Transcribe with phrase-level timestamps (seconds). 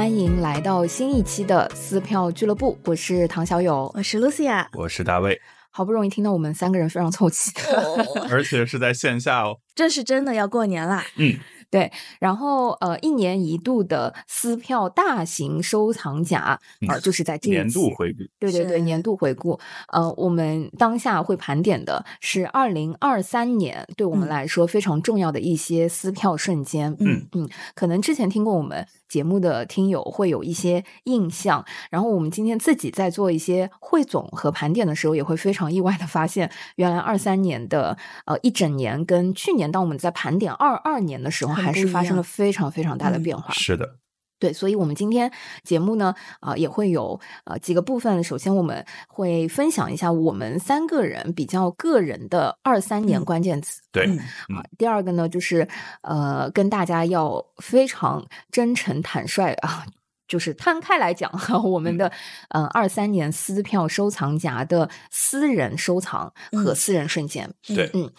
[0.00, 5.38] 欢迎来到新一期的撕票俱乐部，我是唐小友，我是 Lucia，我是大卫。
[5.70, 7.52] 好不容易听到我们三个人非常凑齐，
[8.30, 11.04] 而且是在线下哦，这是真的要过年啦。
[11.16, 11.38] 嗯。
[11.70, 16.58] 对，然后呃，一年一度的撕票大型收藏夹，
[16.88, 18.24] 呃，就是在这年度回顾。
[18.38, 19.58] 对对对，年度回顾。
[19.92, 26.96] 呃，我们当下会盘点的是二零二三年对我们来说非常重要的一些撕票瞬间。
[26.98, 28.86] 嗯嗯，可能之前听过我们。
[29.10, 43.52] 节目的听友会有一些印象，然后我们今天自己在做一些汇总和盘点的时候，也会非常意外的发现，原来二三年的呃一整年跟去年当我们在盘点二二年的时候，还是发生了非常非常大的变化。
[43.54, 43.96] 是的。
[44.38, 45.30] 对，所以，我们今天
[45.64, 48.24] 节目呢，啊，也会有呃几个部分。
[48.24, 53.82] 首先，我们会分享一下我们三个人比较个人的二三年关键词。
[53.92, 54.06] 对，
[54.48, 55.68] 啊，第二个呢，就是
[56.00, 59.84] 呃，跟大家要非常真诚坦率啊。
[60.30, 62.10] 就是摊开来讲哈，我们的
[62.50, 68.10] 嗯二三年撕票收藏夹的私人收藏和私人瞬间，对，嗯，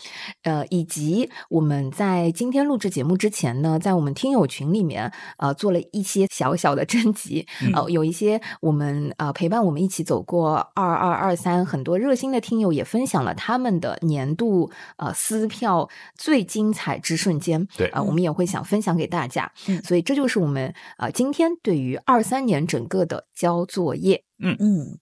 [0.43, 17.87] 呃，以及我们在今天录制节目之前呢，在我们听友群里面呃做了一些小小的征集，呃，有一些我们呃陪伴我们一起走过二二二三很多热心的听友也分享了他们的年度呃撕票最精彩之瞬间，对。
[17.87, 18.11] 啊，我。
[18.11, 19.49] 们也会想分享给大家，
[19.85, 21.97] 所以这就是我们啊今天对于。
[22.05, 24.99] 二三年整个的交作业，嗯嗯，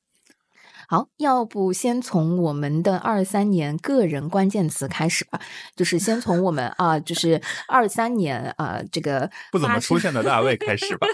[0.88, 5.40] 好，要不先从我们的二三年个人关键词开始吧，
[5.76, 11.08] 就是先从我们 啊，就是二三年啊，这个不怎么出现的大卫开始吧。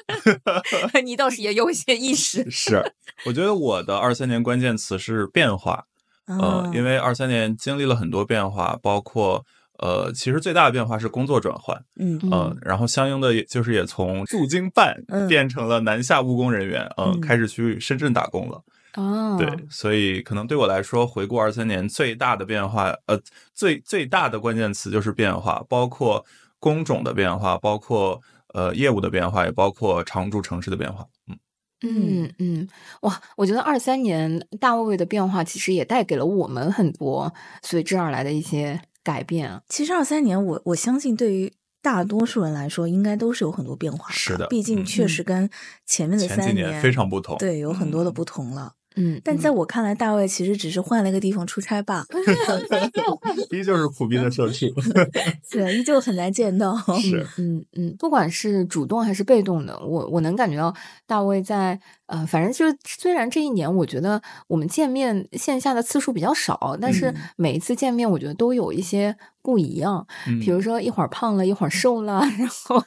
[1.03, 2.47] 你倒是也有一些意识。
[2.51, 2.93] 是，
[3.25, 5.85] 我觉得我的二三年关键词是变化，
[6.25, 9.45] 呃，因为二三年经历了很多变化，包括。
[9.79, 14.95] 呃，其实最大的变化是工作转换，嗯嗯，然后相应的也就是也从驻京办
[15.27, 18.63] 变成了南下务工人员，嗯，开始去深圳打工了。
[18.95, 23.19] 哦，对，所以可能对我来说，回顾二三年最大的变化，呃，
[23.53, 26.25] 最最大的关键词就是变化，包括
[26.59, 28.21] 工种的变化，包括
[28.53, 31.05] 呃业务的变化，也包括常住城市的变化。
[31.27, 31.37] 嗯
[31.83, 32.67] 嗯嗯，
[33.01, 38.79] 哇，我觉得二三年大卫卫的变化其实也带给了我们很多随之而来的一些。
[39.05, 39.61] 改变啊！
[39.69, 44.11] 其实二三年，我我相信对于大多数人来说，应该都是有很多变化。
[44.11, 45.47] 是的，毕竟确实跟
[45.85, 47.37] 前面的三年非常不同。
[47.37, 48.73] 对，有很多的不同了。
[48.97, 52.05] 嗯，但在我看来，大卫其实只是换了一个地方出差吧，
[53.51, 54.73] 依旧是苦逼的社畜，
[55.51, 56.73] 对，依旧很难见到。
[57.01, 60.73] 是，嗯嗯，不管是主动还是被动的，我我能感觉到
[61.05, 61.77] 大卫在
[62.07, 69.15] 呃，反正就是虽然这一年我觉得我们见面线下的次数比较少，但是每一次见面，我觉得都有一些。
[69.45, 70.07] 不一样，
[70.41, 72.81] 比如说一会儿胖了，一会儿瘦了，然后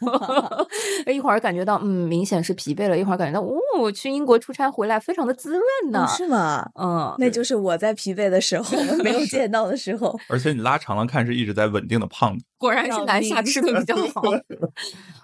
[1.07, 5.63] 一会儿感觉到嗯明显是疲惫了，一会儿感觉到哦去英国出差回来非常的滋润
[5.93, 6.69] 呢，是吗？
[6.75, 14.23] 嗯，那就是我在疲惫的时候没有见到的时候 而且你拉长了看是一直在稳定的胖的，果然是南下吃的比较好。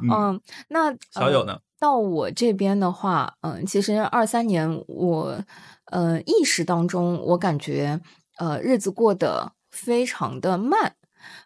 [0.09, 1.59] 嗯，那小友呢？
[1.85, 5.39] 到我这边的话，嗯，其实二三年我
[5.91, 8.01] 呃意识当中，我感觉
[8.39, 10.95] 呃日子过得非常的慢。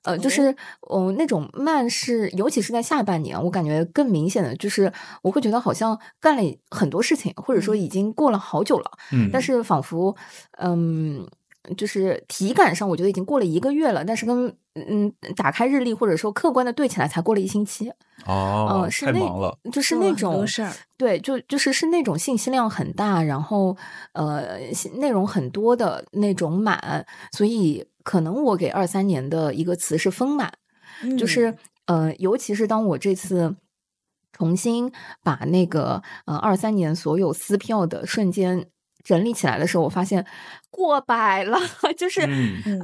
[0.03, 0.55] 呃，就是
[0.93, 10.15] 嗯，那种慢是，尤其是在下半年，我感觉更明显的就是，我会觉得好像干了很多事情，或者说已经过了好久了，嗯，但是仿佛，
[10.59, 11.29] 嗯，
[11.77, 17.93] 就是体感上我觉得已经过了一个月了，但是跟嗯打开日历或者说客观的对起来才过了一星期，
[18.27, 23.77] 哦，太忙了，就是那种事儿，对，就就是是那种信息量很大，然后
[24.13, 24.59] 呃
[24.97, 27.87] 内容很多的那种满，所以。
[28.05, 30.51] 可能我给二三年的一个词是丰满，
[31.19, 31.55] 就是
[31.85, 33.55] 呃，尤其是当我这次
[34.33, 34.91] 重新
[35.23, 38.71] 把那个呃二三年所有撕票的瞬间
[39.09, 40.25] 整理起来的时候，我发现。
[40.71, 41.59] 过百了，
[41.97, 42.21] 就是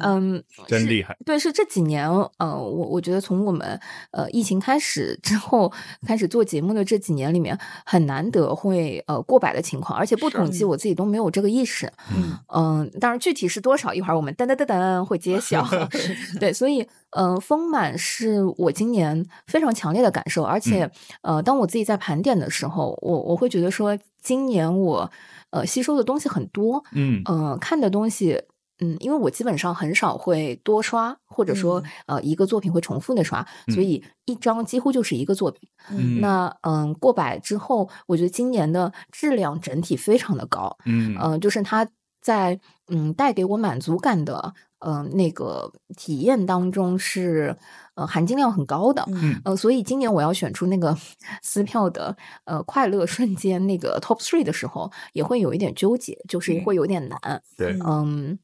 [0.03, 1.15] 嗯，真厉害。
[1.25, 3.79] 对，是这几年，呃，我我觉得从我们
[4.11, 5.71] 呃疫情开始之后
[6.05, 11.93] 开始做节目的这几年里面，很难得会呃过百的情况，而且不统计我自己都没有这个意识。
[12.17, 15.65] 嗯嗯，当然具体是多少，一会儿我们噔噔噔噔会揭晓。
[16.41, 25.12] 对，所以嗯，丰满是我今年非常强烈的感受，而且呃，当我自己在盘点的时候，我我会觉得说，今年我。
[25.50, 28.43] 呃，吸收的东西很多，嗯，呃，看的东西，
[28.81, 35.69] 嗯，因为我基本上很少会多刷，或者说，呃，一个作品会重复的刷，所以一张几乎就是一个作品。
[35.93, 41.88] 嗯，那，嗯，过百之后，我觉得今年的质量整体非常的高，嗯，呃，就是它
[42.20, 44.55] 在，嗯，带给我满足感的。
[44.85, 47.57] 呃那个体验当中是
[47.95, 49.03] 呃含金量很高的。
[49.09, 50.97] 嗯呃，所以今年我要选出那个
[51.43, 57.43] 撕票的呃快乐瞬间那个 top three 的时候，也会有一点纠结，就是会有点难。
[57.57, 58.39] 对，嗯，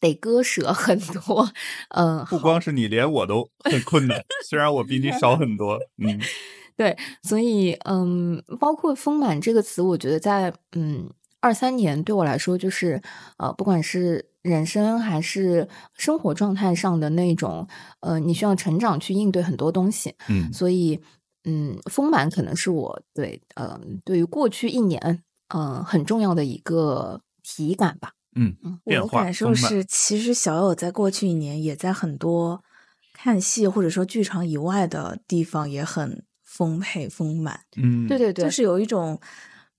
[0.00, 1.50] 得割舍很多。
[1.90, 4.22] 嗯，不光是你，连我都很困难。
[4.48, 6.20] 虽然我比你少很多，嗯，
[6.76, 11.10] 对，所以嗯，包括“丰满”这个词，我觉得在嗯
[11.40, 13.02] 二三年对我来说，就是
[13.36, 17.66] 呃，不管是人生还是生活状态上的那种
[18.00, 20.14] 呃，你需要成长去应对很多东西。
[20.28, 21.00] 嗯所以
[21.44, 25.00] 嗯，丰满可能是我对呃对于过去一年
[25.48, 28.12] 嗯、呃很重要的一个体感吧。
[28.36, 32.62] 嗯，我的感受是，其实小友在过去一年也在很多
[33.12, 39.18] 看戏或者说剧场以外的地方也很丰沛丰满，嗯，对对对，就是有一种，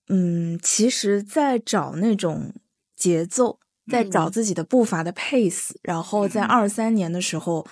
[0.08, 2.52] 嗯，其实在找那种
[2.94, 3.58] 节奏，
[3.90, 7.66] 在找嗯自己的步伐的 pace，、然后在嗯二三年的时候，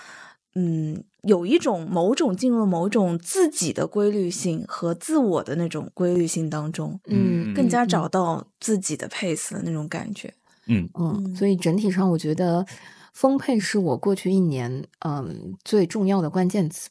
[0.55, 10.33] 嗯，有一种某种进入某种自己的规律性和自我的那种规律性当中，嗯更加嗯找到自己的 pace 的那种感觉。
[10.67, 12.65] 嗯嗯，嗯所以整体上，我觉得
[13.13, 16.89] 丰沛是我过去一年嗯最重要的关键词。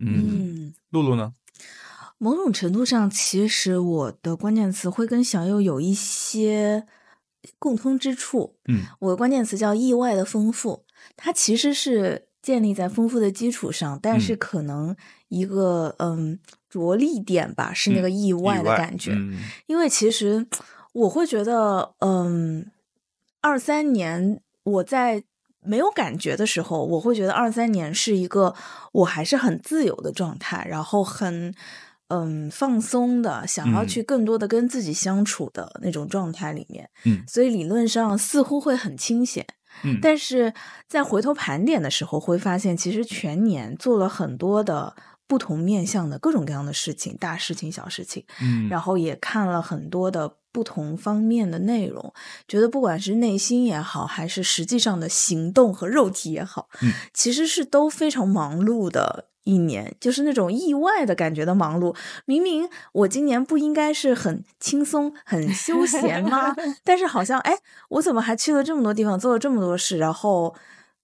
[0.00, 1.32] 嗯，嗯，露露呢？
[2.18, 6.86] 某种程度上，其实我的关键词会跟小右有一些
[7.58, 8.56] 共通之处。
[8.68, 10.84] 嗯我的关键词叫意外的丰富，
[11.16, 14.96] 它其实是建立在丰富的基础上，但是嗯可能
[15.28, 19.12] 一个嗯着力点吧，是那个意外的感觉。
[19.14, 20.46] 嗯因为其实
[20.92, 22.70] 我会觉得，嗯，
[23.40, 25.22] 二三年我在
[25.64, 28.54] 没有感觉的时候，我会觉得二三年是一个
[28.92, 31.54] 我还是很自由的状态，然后很
[32.12, 36.90] 嗯放松的，想要嗯去更多的跟自己相处的那种状态里面。
[37.04, 39.46] 嗯所以理论上似乎会很清闲。
[39.84, 40.52] 嗯，但是
[40.86, 44.94] 在回头盘点的时候，会发现其实全年做了很多的
[45.26, 52.12] 不同面向的各种各样的事情，大事情、小事情，嗯，然后也看了很多的不同方面的内容，
[52.46, 59.30] 觉得不管是内心也好，还是实际上的行动和肉体也好，嗯其实是都非常忙碌的。
[59.44, 61.94] 一年就是那种意外的感觉的忙碌，
[62.26, 66.54] 明明我今年不应该是很轻松、很休闲吗？
[66.84, 67.54] 但是好像哎，
[67.90, 70.54] 我怎么还去了这么多地方，做了这么多事，然后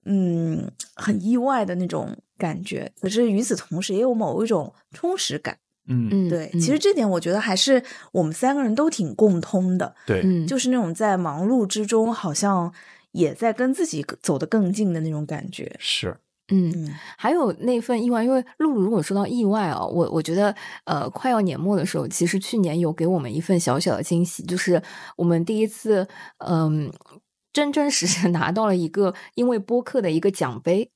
[0.05, 2.93] 嗯，很意外的那种感觉。
[3.01, 5.59] 可是与此同时，也有某一种充实感。
[5.91, 7.83] 嗯嗯，对，嗯其实这点我觉得还是
[8.13, 12.71] 我们三个人都挺共通的，对，嗯就是那种在忙碌之中，好像
[13.13, 15.75] 也在跟自己走得更近的那种感觉。
[15.79, 16.15] 是，
[16.49, 16.71] 嗯。
[16.75, 20.55] 嗯还有那份意外，因为露露如果说到意外啊，我我觉得
[20.85, 24.81] 呃，快要年末的时候，其实去年有给我们一份小小的惊喜，就是
[25.17, 26.07] 我们第一次
[26.39, 26.91] 嗯、
[27.53, 30.91] 真真实实拿到了一个因为播客的一个奖杯。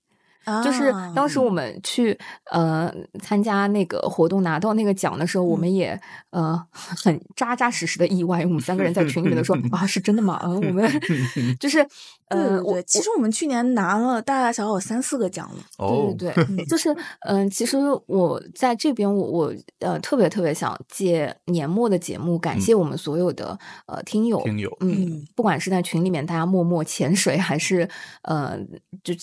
[0.65, 2.19] 就是啊当时我们去
[2.51, 5.99] 呃参加那个活动拿到那个奖的时候，我们也
[6.31, 8.45] 呃很扎扎实实的意外。
[8.45, 10.41] 我们三个人在群里面都说 啊，是真的吗？
[10.45, 10.89] 嗯，我们
[11.61, 11.83] 就是
[12.29, 15.63] 对呃，我其实我们去年拿了大大小小三四个奖了。
[15.79, 27.89] 哦，对对对， 就是嗯、其实我在这边我，我呃特别特别想借年末的节目，感嗯谢我们所有的呃听友，听友，嗯嗯，不管是在群里面大家默默潜水，还是
[28.23, 28.59] 呃，
[29.05, 29.15] 就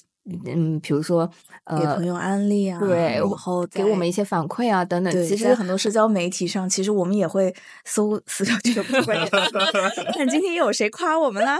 [0.46, 1.30] 嗯，比如说
[1.64, 7.54] 呃给朋，友安利啊，对然后给我们一些反馈啊等等，其实很多社交媒体上，其实我们也会
[7.86, 11.58] 搜私教俱乐部的关键词， 看今天又有谁夸我们啦。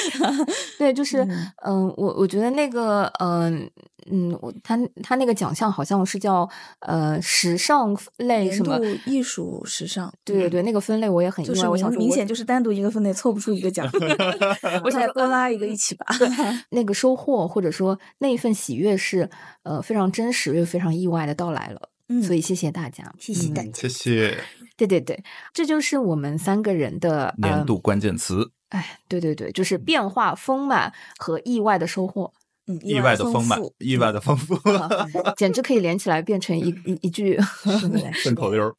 [0.78, 3.70] 对，就是嗯嗯、我我觉得那个嗯
[4.10, 6.48] 嗯，我他他那个奖项好像是叫
[6.80, 8.84] 呃时尚类年什么度。
[9.06, 11.54] 艺术时尚，对对对，那个分类我也很意外。
[11.54, 13.88] 就是我想说明明显就是单独一个分类凑不出一个奖，
[14.84, 16.06] 我想多拉一个一起吧。
[16.70, 19.28] 那个收获或者说那一份喜悦是
[19.62, 24.38] 呃非常真实又非常意外的到来了，嗯所以谢谢大家，嗯谢谢大家谢谢
[24.76, 25.22] 对对对，
[25.54, 32.32] 这就是我们三个人的呃年度关键词，哎，对对对，就是变化、丰满和意外的收获，
[32.68, 34.58] 嗯，意外的丰丰满，意外的丰富，
[35.36, 37.38] 简直可以连起来变成一一一句。
[38.12, 38.74] 顺口溜儿。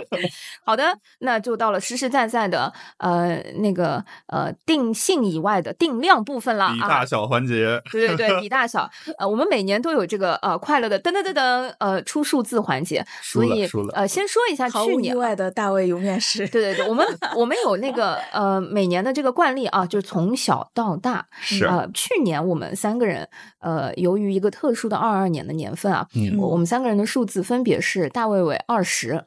[0.64, 0.84] 好的，
[1.20, 6.72] 那就到了实实在在的呃那个呃定性以外的定量部分了啊。
[6.74, 21.26] 比大小环节，对对对，比大小，呃，我们每年都有这个呃快乐的噔噔噔噔呃出数字环节，所以呃先说一下去年意外的大卫永远是，对对对，我们我们有那个呃每年的这个惯例啊，就是从小到大。
[21.40, 23.25] 是呃，去年我们三个人
[23.60, 29.24] 呃，由于一个特殊的二二年的年份啊，嗯我我们三个人的数字分别是大卫伟二十，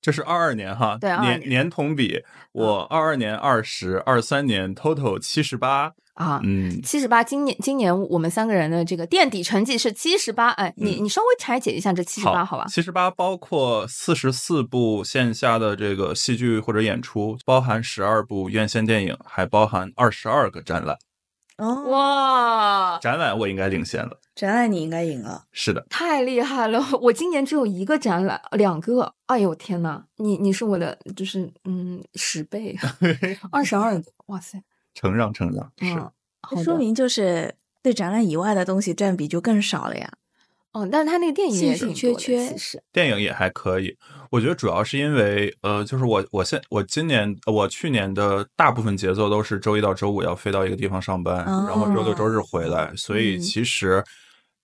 [0.00, 6.40] 这是二二年哈，对22年年年同比，我二二年二十，二三年 total 七十八，啊。
[6.44, 10.50] 嗯，七十八，今年今年我们三个人的这个垫底成绩是七十八。
[10.50, 12.66] 哎，你你稍微拆解一下这七十八，好吧？
[12.68, 20.96] 七十八包括四十四部线下的这个戏剧或者演出，包含十二部院线电影，还包含二十二个展览。
[21.58, 25.44] 哦，哇，展览我应该领先了，展览你应该赢了。
[25.52, 26.82] 是的，太厉害了！
[27.02, 29.14] 我今年只有一个展览，两个。
[29.26, 32.76] 哎呦天呐，你你是我的就是嗯十倍，
[33.50, 34.62] 二十二个，哇塞！
[34.94, 35.98] 承让承让，是。
[36.54, 40.12] 嗯，说明就是对展览以外的东西占比就更少了呀。
[40.72, 43.96] 哦，但是他那个电影也兴挺缺缺其实电影也还可以，
[44.30, 54.02] 我觉得主要是因为呃，就是我我现我今年呃我去年的大部分节奏都是周一到周五要飞到一个地方上班，然后周六周日回来，所以嗯其实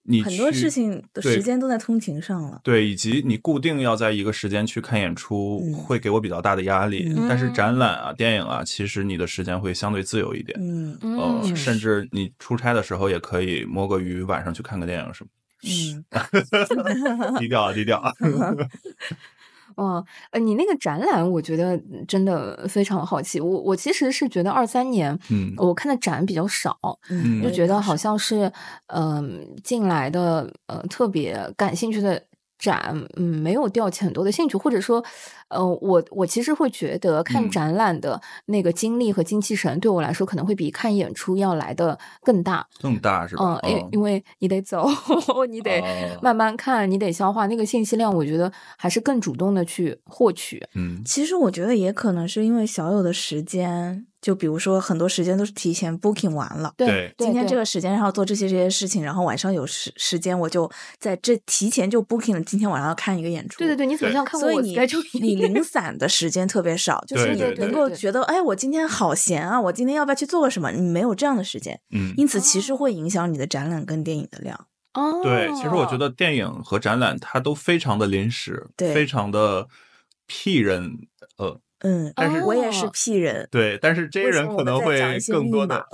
[0.04, 2.60] 你很多事情的时间都在通勤上了。
[2.64, 7.12] 对，以及你固定要在一个时间去看演出，嗯会给我比较大的压力。
[7.16, 10.58] 嗯但是展览啊、电影啊，其实你的时间会相对自由一点。
[10.60, 15.30] 嗯呃，嗯甚至你出差的时候也可以摸个鱼，晚上去看个电影什么。
[15.64, 16.04] 嗯，
[17.38, 18.12] 低调啊，低调啊。
[19.76, 23.40] 嗯，呃，你那个展览，我觉得真的非常好奇。
[23.40, 25.52] 我我其实是觉得二三年，嗯。
[25.56, 26.76] 我看的展比较少，
[27.10, 27.42] 嗯。
[27.42, 28.50] 就觉得好像是，
[28.86, 32.22] 嗯、进来的呃特别感兴趣的
[32.62, 35.04] 展，嗯，没有吊起很多的兴趣，或者说，
[35.48, 42.64] 呃，我我其实会觉得看嗯展览的那个精力和精气神，对我来说可能会比看演出要来的更大。
[42.80, 43.58] 更大是吧？
[43.64, 44.88] 嗯，因因为你得走，
[45.50, 50.64] 你得哦慢慢看，你得消化那个信息量，我觉得还是更主动的去获取。
[50.76, 56.72] 嗯其实我觉得也可能是因为小有的时间，就比如说很多时间都是提前 booking 完了。
[56.78, 63.58] 对对，今天这个时间然后做这些这些事情，然后晚上有时时间，我就在这提前就 booking 了，今天晚上要看一个演出。
[63.58, 64.72] 对对对，你怎么对像看过我所以
[65.20, 70.70] 你你 零散的时间特别少，就是你能够觉得，哎，我今天好闲啊，我今天要不要去做个什么？
[70.70, 74.66] 你没有这样的时间，嗯，因此其实会影响你的展览跟电影的量。
[74.94, 79.66] 哦，对，其实我觉得电影和展览它都非常的临时，对非常的
[80.26, 80.98] 屁人，
[81.38, 82.86] 呃，嗯，但是我也是。
[82.86, 85.84] 哦 P 人，对，但是 J 人可能会更多的，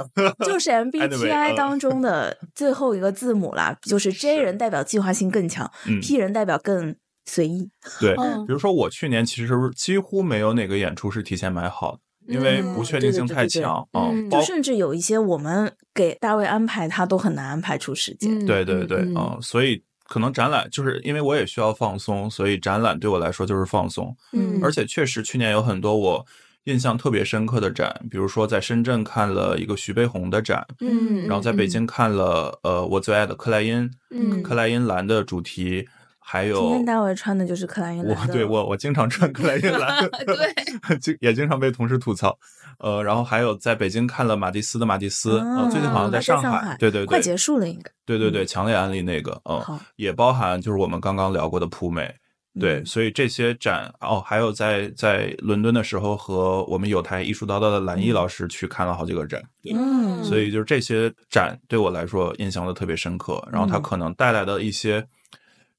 [0.44, 7.70] 就是 MBTI 呃当中的最后一个字母啦，就是 J 人代表计划性更强嗯，P 人代表更随意。
[8.00, 11.92] 对，嗯比如说我去年其实几乎没有哪个演出是提前买好
[12.26, 13.86] 的，因为嗯不确定性太强。
[13.92, 14.10] 啊
[14.44, 18.38] 甚至有一些我们给大卫安排，他都很难安排出时间。
[18.38, 18.46] 嗯。
[18.46, 24.58] 对对对，嗯嗯，所以可能展览就是因为我也需要放松，所以展览对我来说就是放松，嗯。
[24.62, 26.26] 而且确实去年有很多我
[26.64, 34.42] 印象特别深刻的展，比如说在深圳看了一个徐悲鸿的展，嗯，然后在北京看了呃我最爱的克莱因，嗯。
[34.42, 35.86] 克莱因蓝的主题，
[36.30, 42.38] 还有今天大卫穿的就是克莱因蓝，我对我我经常穿克莱因蓝， 对， 经也经常被同事吐槽。
[42.80, 47.90] 呃，然后还有在北京看了马蒂斯的马蒂斯，啊呃，最近好像在上上海对对对，快结束了应该。
[48.04, 52.14] 对对对，强烈安利那个，嗯好，也包含就是我们刚刚聊过的普美。
[52.60, 59.42] 对，嗯所以这些展哦，还有在在伦敦的时候和我们有台艺术叨叨的蓝毅老师去看了好几个展，
[59.74, 65.02] 嗯，所以就是这些展对我来说印象都特别深刻，然后它嗯可能带来的一些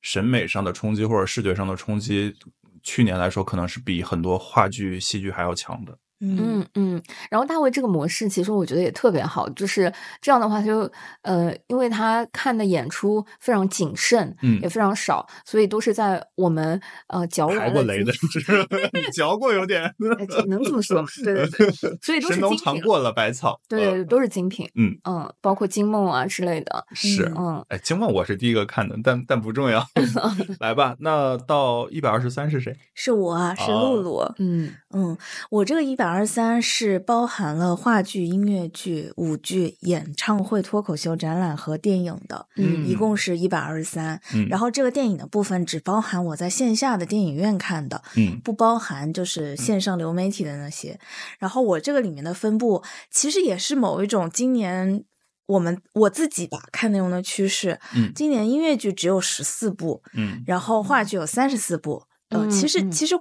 [0.01, 2.36] 审美上的冲击或者视觉上的冲击，
[2.82, 5.98] 去年来说可能是比很多话剧、戏剧还要强的。
[6.22, 10.90] 嗯嗯嗯，然后大卫这个模式其实我觉得也特别好，就是这样的话，他就
[11.22, 19.84] 呃，因为他看的演出非常谨慎，嗯也非常少，所以都是在我们呃嚼过雷的，是不是嚼过有点，
[20.20, 21.08] 哎能这么说吗？
[21.24, 22.66] 对对对， 所以都是神农精品。
[22.66, 23.52] 尝过了百草。
[23.54, 24.68] 呃对对对，都是精品。
[24.76, 26.86] 嗯嗯，包括金梦啊之类的。
[26.94, 29.86] 是，嗯，哎，金梦我是第一个看的，但但不重要。
[30.60, 32.76] 来吧，那到一百二十三是谁？
[32.96, 34.34] 是我啊，是哦露露。
[34.40, 35.18] 嗯嗯，
[35.50, 44.20] 我这个一百二十三是包含了话剧、音乐剧、舞剧、演唱会、脱口秀、展览和电影的，嗯一共是一百二十三。
[44.34, 51.00] 嗯然后这个电影的部分只包含我在线下的电影院看的，嗯不包含就是线上流媒体的那些。
[51.38, 55.04] 然后我这个里面的分布，其实也是某一种今年
[55.46, 57.80] 我们我自己吧看内容的趋势。
[57.96, 62.04] 嗯今年音乐剧只有十四部，嗯然后话剧有三十四部。
[62.51, 63.16] 其实嗯其实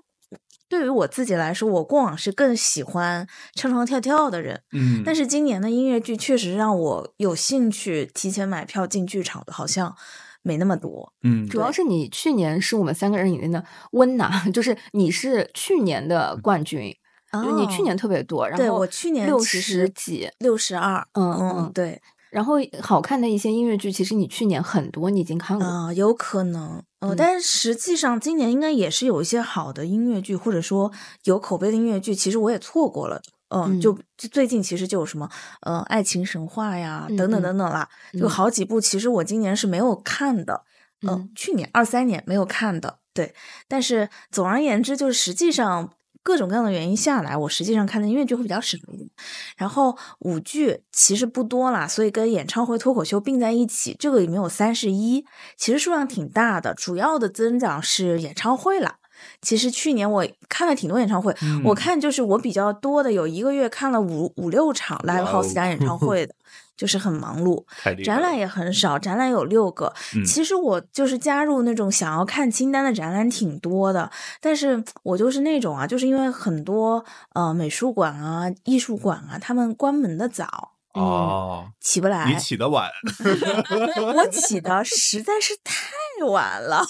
[0.68, 9.94] 对于我自己来说，我过往是更喜欢唱唱跳跳的人，嗯，但是今年的音乐剧确实让我有兴趣提前买票进剧场的，好像
[10.42, 11.12] 没那么多。
[11.22, 16.94] 嗯主要是你去年是我们三个人里面的温拿， 就是你是去年的冠军，
[17.32, 22.00] 就你去哦年特别多，然后对我去年六其十几，六十二，嗯嗯嗯，对。
[22.30, 30.90] 然后好看的一些音乐剧，其实你去年很多你已经看过，啊、有可能，呃，嗯但是实际上今年应该也是有一些好的音乐剧，或者说
[31.25, 33.23] 有口碑的音乐剧，其实我也错过了。
[33.50, 35.28] 嗯，嗯就就最近其实就有什么
[35.62, 40.64] 呃爱情神话呀，嗯等等嗯等等啦，就嗯好几部，其实我今年是没有看的。
[41.02, 43.33] 呃嗯去年二三年没有看的，对。
[43.69, 45.93] 但是总而言之，就是实际上
[46.28, 49.08] 各种各样的原因下来，我实际上看的音乐剧会比较少一点。
[49.56, 55.25] 然后舞剧其实不多啦，所以跟演唱会、脱口秀并在一起，这个里面有三十一，
[55.56, 56.75] 其实数量挺大的。
[56.75, 58.97] 主要的增长是演唱会啦。
[59.40, 66.35] 其实去年我看了挺多演唱会，嗯我看就是我比较多的，有一个月看了五五六场 live house 加演唱会的，
[66.78, 67.62] 就是很忙碌。
[68.04, 69.92] 展览也很少，展览有六个。
[70.14, 77.04] 嗯其实我就是加入那种想要看清单的展览挺多的，但是我就是那种啊，就是因为很多
[77.35, 82.31] 呃美术馆啊、艺术馆啊，他们关门的早，哦，起不来。
[82.31, 82.90] 你起得晚，
[84.14, 86.85] 我起的实在是太晚了。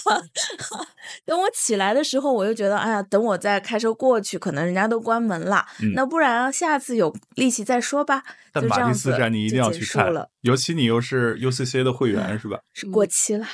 [1.25, 5.65] 等我起来的时候，我就觉得，哎呀，等我再开车过去，可能人家都关门了。
[5.81, 8.23] 嗯那不然下次有力气再说吧。
[8.51, 12.59] 但马蒂就这样子斯站你一定要去看了，，尤其你又是 UCC 的会员是吧？
[12.73, 13.45] 是过期了，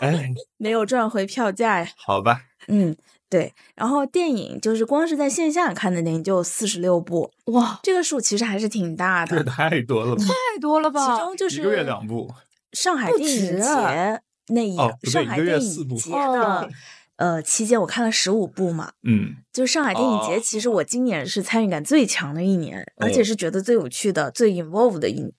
[0.00, 0.28] 哎，
[0.58, 1.88] 没有赚回票价呀。
[1.96, 2.94] 好吧，嗯，
[3.34, 3.52] 对。
[3.74, 9.42] 然后电影就是光是在线下看的电影就有四十六部，哇，这个数其实还是挺大的。
[9.42, 10.22] 太多了吧？
[10.24, 11.16] 太多了吧？
[11.16, 12.30] 其中就是一个月两部，
[12.72, 16.70] 上海电影节那一、哦不对上海一个月电四部影节哦的
[17.16, 18.92] 呃期间，我看了十五部嘛。
[19.02, 25.32] 嗯，就上海电影节，哦其实我今年是参与感最强的一年，而且哦是觉得最有趣的、最 involve 的一年。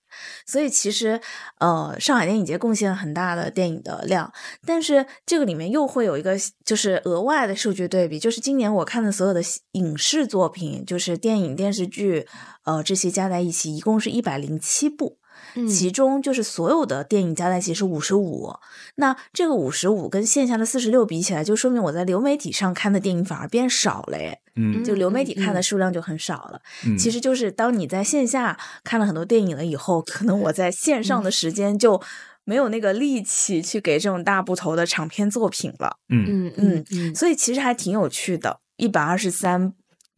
[0.45, 1.19] 所以其实，
[1.60, 4.31] 呃，上海电影节贡献了很大的电影的量，
[4.65, 9.41] 但是这个里面又会有一个就是额外的数据对比，就是今年我看的所有的
[9.72, 12.27] 影视作品，就是电影、电视剧，
[12.63, 15.17] 呃，这些加在一起，一共是一百零七部。
[15.55, 18.53] 嗯其中就是所有的电影加在一起是五十五，
[18.95, 24.39] 那这个五十五跟线下的四十六比起来，就说明我在流媒体上看的电影反而变少了耶。
[24.57, 26.62] 嗯就流媒体看的数量就很少了。
[26.85, 32.01] 嗯，其实就是当你在线下看了很多电影了以后，可能我在线上嗯的时间就
[32.45, 35.98] 没有那个力气去给这种大部头的长篇作品了。
[36.07, 39.74] 嗯嗯嗯嗯，所以其实还挺有趣的，一百二十三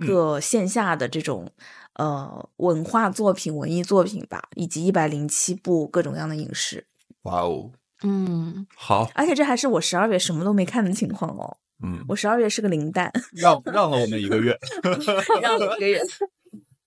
[0.06, 1.50] 个线下的这种、
[1.97, 6.88] 呃文化作品、文艺作品吧，以及一百零七部各种各样的影视，
[7.23, 7.71] 哇哦，
[8.03, 11.57] 嗯，好，而且这还是我十二月什么都没看的情况哦。
[11.83, 14.57] 嗯，我十二月是个零蛋，让让了我们一个月
[15.41, 16.01] 让了一个月。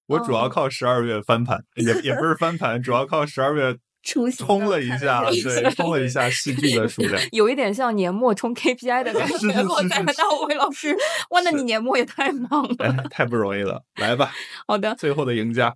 [0.07, 7.21] 我主要靠十二月翻盘，也也不是翻盘，主要靠十二月出行冲了一下，看了一对，下冲了一 下戏剧的数量。
[7.33, 9.63] 有一点像年末冲 KPI 的感是是觉。
[9.63, 10.97] 我在大卫老师，
[11.31, 12.75] 哇，那你年末也太忙了。
[12.79, 14.33] 哎，太不容易了，来吧，
[14.67, 15.75] 好的，最后的赢家，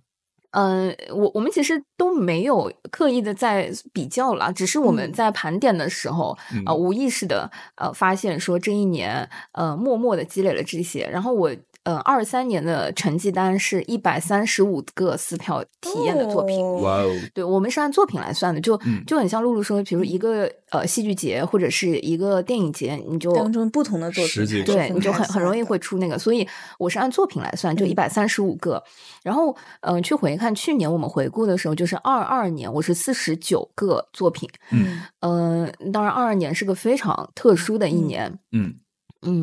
[0.51, 11.51] 嗯，我我们其实都没有刻意的在比较了，只是我们嗯在盘点的时候，嗯呃，无意识的呃发现说这一年呃默默的积累了这些，然后我
[11.85, 16.63] 呃二三年的成绩单是一百三十五个撕票体验的作品。
[16.63, 28.83] 哦哇哦，对，我们是按作品来算的，就、嗯就很像露露说，比如一个呃戏剧节或者是一个电影节，你就当中不同的作品十几个还是对，你就很很容易会出那个，所以我是按作品来算，就嗯一百三十五个。
[29.23, 34.49] 然后，嗯、去回看去年我们回顾的时候，就是二二年我是四十九个作品。
[34.71, 38.75] 嗯嗯、当然二二年是个非常特殊的一嗯年，嗯嗯，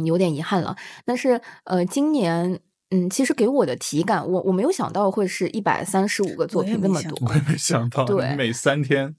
[0.05, 0.77] 有点遗憾了。
[1.05, 2.61] 但是呃，今年。
[2.95, 7.27] 嗯，其实给我的体感，我我没有想到会是一百三十五个作品那么多。
[7.27, 9.17] 我也没想到，对每三天，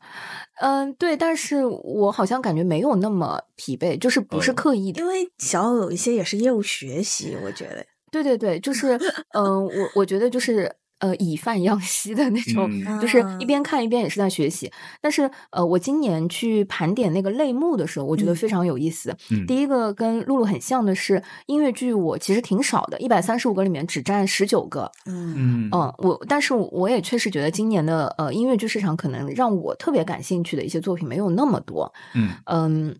[0.61, 5.01] 嗯，对，但是我好像感觉没有那么疲惫，就是不是嗯刻意的。
[5.01, 8.95] 因为小有有一些也是业务学习，我觉得对对对，就是，
[9.33, 10.71] 嗯、我我觉得就是，
[11.03, 14.71] 呃，以饭养吸的那种，嗯就是啊一边看一边也是在学习。
[15.01, 19.13] 但是，呃，我今年去盘点那个类目的时候，我觉得嗯非常有意思。
[19.29, 24.89] 嗯第一个跟露露很像的是，音乐剧我其实挺少的，一百三十五个里面只占十九个。
[25.05, 31.93] 嗯嗯嗯，我但是我也确实觉得今年的呃音乐剧市场可能让我特别感兴趣的一些作品没有那么多。
[32.15, 32.95] 嗯嗯，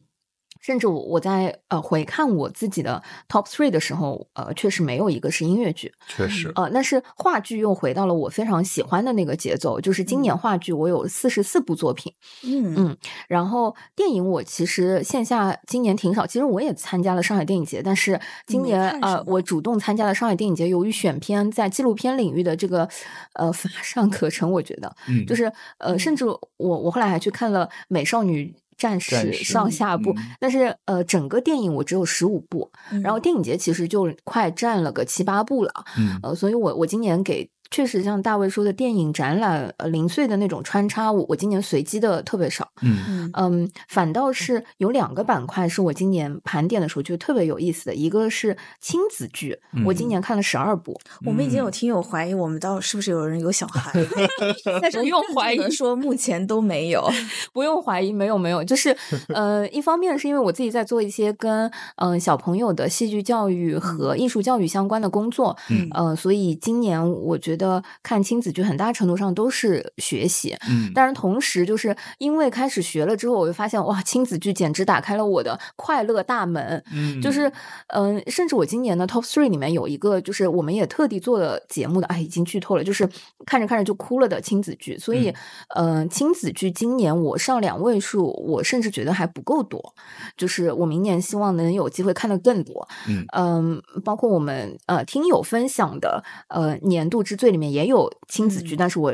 [0.64, 5.94] 甚至我我在呃回看我自己的 top three 的时候，呃，确实没有一个是音乐剧。
[6.08, 12.12] 确实，呃，但是话剧又回到了我非常喜欢的那个节奏，就是今年话剧我有四十四部作品，
[12.44, 12.74] 嗯。
[12.78, 12.98] 嗯
[13.28, 22.88] 然后电影我其实线下今年挺少，其实我也参加了上海电影节，但是今年呃我主动参加了上海电影节，由于选片在纪录片领域的这个
[23.34, 24.96] 呃乏善可陈，我觉得。
[25.10, 32.72] 嗯，就是呃，甚至我我后来还去看了《美少女战士战》士上下部，嗯但是呃整个电影我只有十五部，
[33.04, 35.72] 然后电影节其实就快占了个七八部了。
[35.98, 42.70] 嗯呃，所以我我今年给确实像大卫说的，电影展览呃零碎的那种穿插，我我今年随机的特别少。
[42.84, 43.00] 嗯。
[43.10, 43.32] 嗯。
[43.34, 49.58] 嗯，反倒是有两个板块是我今年盘点的时候觉得特别有意思的，一个是亲子剧，
[49.88, 50.10] 我今嗯。
[50.10, 50.96] 年看了十二部。
[51.26, 53.92] 我们已经有听友怀疑我们到是不是有人有小孩，
[54.80, 57.10] 但是不用怀疑说目前都没有。
[57.52, 58.96] 不用怀疑，没有没有，就是
[59.30, 65.88] 呃，一方面是因为我自己在做一些跟嗯、呃小朋友的戏剧教育和艺术教育相关的工作，嗯。
[65.92, 67.63] 呃，所以今年我觉得
[68.02, 70.56] 看亲子剧很大程度上都是学习。
[70.70, 76.84] 嗯，但是，同时就是因为开始学了之后，我就发现哇，亲子剧简直打开了我的快乐大门。
[76.92, 77.52] 嗯就是，
[77.88, 83.08] 嗯、甚至我今年的 Top Three 里面有一个，就是我们也特地做了节目的，哎，已经剧透了，就是
[83.46, 84.98] 看着看着就哭了的亲子剧。
[84.98, 85.34] 所以，
[85.76, 89.94] 嗯、亲子剧今年我上两位数，我甚至觉得还不够多，
[90.36, 92.88] 就是我明年希望能有机会看得更多。
[93.08, 99.14] 嗯嗯，包括我们呃听友分享的呃年度之最里面也有亲子剧，嗯但是我、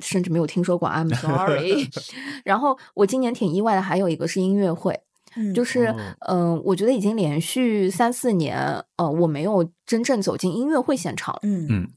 [0.00, 1.88] 甚至没有听说过，I'm sorry。
[2.44, 5.00] 然后我今年挺意外的，还有一个是音乐会，
[5.34, 5.64] 嗯就。
[5.64, 5.96] 是哦。
[6.20, 8.56] 嗯、呃我觉得已经连续三四年，
[8.96, 11.88] 呃，我没有真正走进音乐会现场，嗯嗯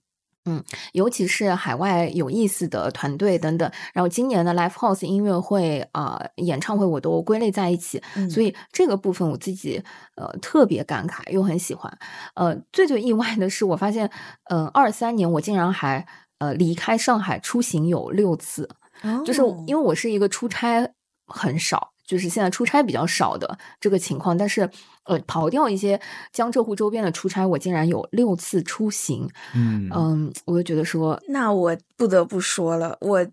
[0.93, 3.71] 尤其是海外有意思的团队等等。
[3.93, 9.83] 然后今年的 Live House 音乐会啊、呃演唱会我都归类在一起，嗯所以这个部分我自己
[10.15, 11.95] 呃特别感慨，又很喜欢。
[12.33, 14.09] 呃，最最意外的是，我发现，
[14.49, 16.05] 嗯、呃，二三年我竟然还
[16.39, 18.67] 呃离开上海出行有六次，
[19.25, 20.89] 就是哦因为我是一个出差
[21.27, 24.69] 很少，就是现在出差比较少的这个情况，但是
[25.05, 25.99] 呃，刨掉一些
[26.31, 33.25] 江浙沪周边的出差，我竟然有六次出行，嗯嗯，我就觉得说，那我不得不说了，我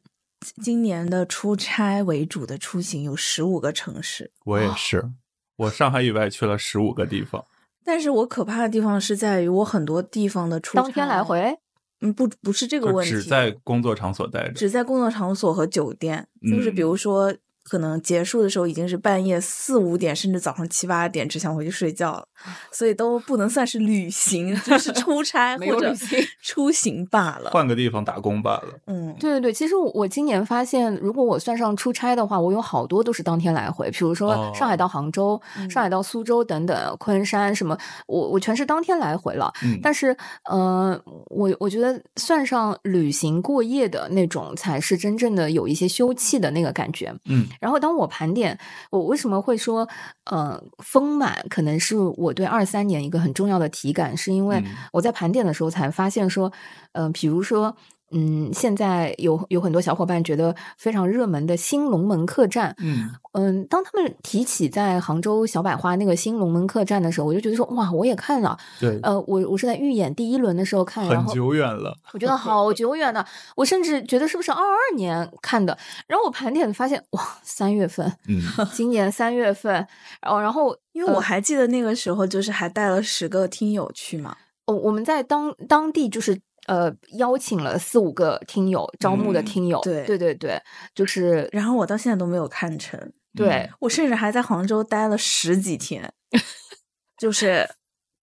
[0.62, 5.11] 今年的出差为主的出行有十五个城市，我也是，
[5.57, 7.44] 我上海以外去了十五个地方。
[7.85, 11.59] 但是我可怕的地方是在于我很多地方的出差当天来，回，
[12.00, 14.54] 嗯，不不是这个问题，只在工作场所待着。
[14.54, 17.35] 只在工作场所和酒店，就是比嗯如说。
[17.68, 22.24] 可能结束的时候已经是半夜四五点，甚至早上七八点，只想回去睡觉了，
[22.72, 27.50] 所以都不能算是旅行，就是出差或者旅行 出行罢了。
[27.50, 28.81] 换个地方打工罢了。
[28.87, 37.76] 嗯，对对对，其实我我今年发现，如果我算上出差的话，我有好多都是当天来回，比如说哦上海到杭州、嗯上海到苏州等等，昆山什么，
[38.07, 39.52] 我我全是当天来回了。
[39.62, 40.16] 嗯，但是，
[40.48, 47.14] 呃，我我觉得算上旅行过夜的那种，才是真正的有一些休憩的那个感觉。
[47.26, 48.59] 嗯然后，当我盘点
[48.90, 49.88] 我为什么会说，
[50.25, 56.53] 呃，丰满，可能是我对二三年一个很重要的体感，是因为嗯我在盘点的时候才发现说，
[56.92, 57.77] 呃，比如说。
[58.11, 71.94] 嗯，现在有有很多小伙伴觉得非常热门的新龙门客栈，嗯嗯，当他们提起在杭州小百花那个新龙门客栈的时候，我就觉得说，哇，我也看了，对，呃，我我是在预演第一轮的时候看，然很后久远了。
[72.12, 73.23] 我觉得好久远呢，
[73.57, 78.42] 我甚至觉得是不是二二年看的，然后我盘点发现，哇，三月份，嗯
[78.73, 79.87] 今年三月份，
[80.23, 84.35] 然后然后因为我还记得那个时候，就是还带了十个听友去嘛。
[84.66, 86.40] 我我们在当当地就是。
[86.68, 90.04] 呃，邀请了四五个听友，招募的嗯听友，对。
[90.04, 90.61] 对对对，
[90.94, 93.00] 就是然后我到现在都没有看成，
[93.35, 96.12] 对，我甚至还在杭州待了十几天，
[97.18, 97.68] 就是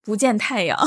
[0.04, 0.80] 不见太阳。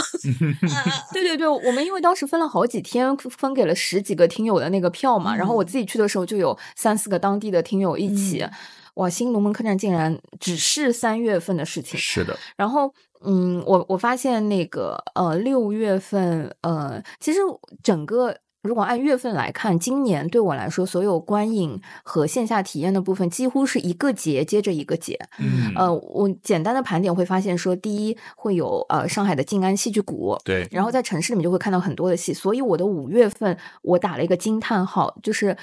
[1.12, 5.66] 对对对，我们因为当时分了好几天，分给了十几个听友的那个票嘛，然后我嗯。
[5.66, 8.52] 自己去的时候就有三四个当地的听友一起，嗯。
[8.94, 12.92] 哇，新龙门客栈竟然只是三月份的事情，是的，然后，
[13.24, 17.40] 嗯，我我发现那个呃六月份，呃，其实
[17.82, 25.18] 整个如果按月份来看，今年对我来说，所有观影和线下体验的部分几乎是一个节接着一个节。
[25.38, 30.36] 嗯呃，我简单的盘点会发现说，第一会有呃上海的静安戏剧谷。
[30.44, 35.56] 对，然后在城市里面就会看到很多的戏，所以我的五月份我打了一个惊叹号，就是，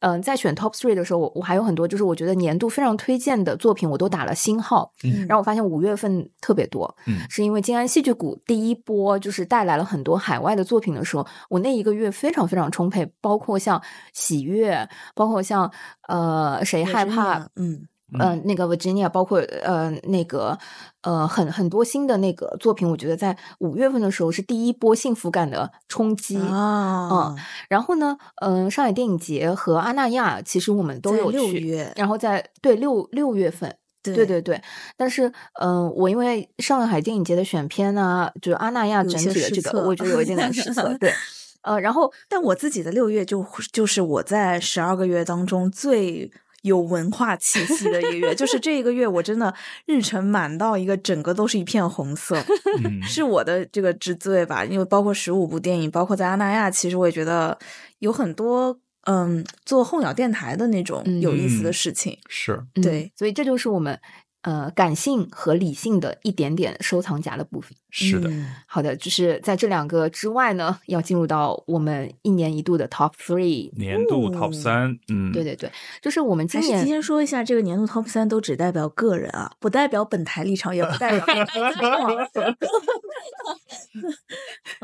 [0.00, 4.92] 嗯、在选 top three 的时候，我我还有很多就是我觉得年度非常推荐的作品，我都打了星号。
[5.04, 13.80] 嗯然后我发现五月份特别多，嗯是因为静安戏剧谷第一波就是带来了很多海外的作品的时候，我那一个月非常非常充沛，包括像
[14.12, 15.70] 喜悦，包括像
[16.08, 17.86] 呃谁害怕，嗯，
[18.18, 20.58] 呃，那个 Virginia，包括呃那个
[21.02, 26.38] 呃很很多新的那个作品，我觉得在五月份的时候是第一波幸福感的冲击。
[26.38, 27.34] 啊，
[27.68, 33.76] 然后呢，嗯、上海电影节和阿那亚其实我们都有去，然后在对六六月份。
[34.02, 34.62] 对对对对，
[34.96, 40.96] 但是，嗯、我因为上海电影节的选片呢，就是阿那亚整体的这个，我觉得有一点点失策。
[40.98, 41.12] 对，
[41.60, 48.34] 呃，然后但我自己的六月就就是我在十二个月当中最有文化气息的一个月。
[48.34, 49.54] 就是这一个月，我真的
[49.86, 52.36] 日程满到一个整个都是一片红色，
[52.84, 54.64] 嗯是我的这个之最吧。
[54.64, 57.58] 因为包括十五部电影，包括在阿那亚，其实我也觉得
[57.98, 62.18] 有很多嗯做候鸟电台的那种有意思的嗯事情。
[62.28, 63.98] 是嗯对所以这就是我们
[64.42, 67.72] 呃感性和理性的一点点收藏夹的部分。
[67.92, 73.68] 是的，嗯好的，就是在这两个之外呢，要进入到我们一年一度的 Top Three。
[73.76, 75.68] 年度哦 Top 三，嗯，对对对，
[76.00, 82.16] 就是我们今年提前说一下，这个年度 Top 三都只代表个人啊，不代表本台立场，也不代表本台情况。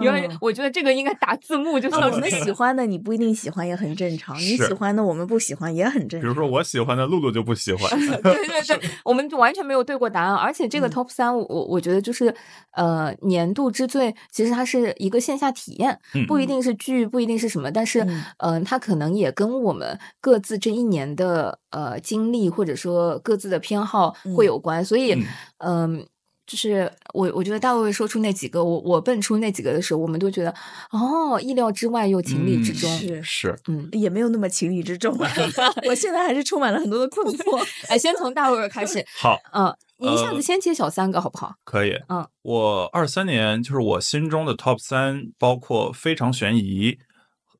[0.03, 6.23] 原来嗯我觉得这个应该打字幕，就是我们喜欢的你不一定喜欢，也很正常；你喜欢的我们不喜欢，也很正常。
[6.23, 7.89] 比如说我喜欢的露露就不喜欢，
[8.23, 10.91] 对对对， 我们就完全没有对过答案，而且这个嗯。
[10.91, 12.35] Top 三，我我觉得就是
[12.73, 18.25] 呃年度之最，其实它是一个线下体验，嗯不一定是剧，不一定是什么，但是嗯。
[18.39, 24.99] 呃，它可能也跟我们各自这一年的呃经历或者说各自的偏好会有关，所。
[24.99, 25.95] 以嗯。
[25.95, 26.07] 嗯。
[26.47, 30.55] 就是我，我觉得大卫说出那几个，我我蹦出那几个的时候，我们都觉得
[30.91, 32.91] 哦，意料之外又情理之中。
[32.91, 35.17] 嗯是是嗯，也没有那么情理之中。
[35.89, 37.67] 我现在还是充满了很多的困惑。
[37.89, 41.55] 哎，先从大卫儿开始，好，嗯，你一下子呃先揭晓三个好不好？
[41.65, 46.99] 可以，嗯，我二三年就是我心中的 Top 三，包括非常悬疑。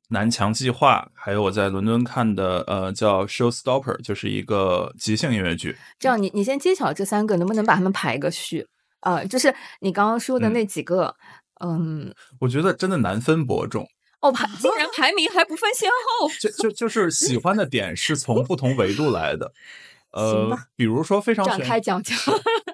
[0.09, 5.75] 南墙计划，还有我在伦敦看的，呃，叫 Showstopper，就是一个即兴音乐剧。
[5.99, 8.65] 这样你你先揭晓这三个，能不能把它们排个序？
[9.01, 11.15] 呃，就是你刚刚说的那几个，
[11.63, 13.87] 嗯，我觉得真的难分伯仲，
[14.21, 19.51] 哦，排竟然排名还不分先后，就就就是喜欢的点是从不同维度来的。
[20.09, 22.17] 行呃，比如说非常展开讲讲。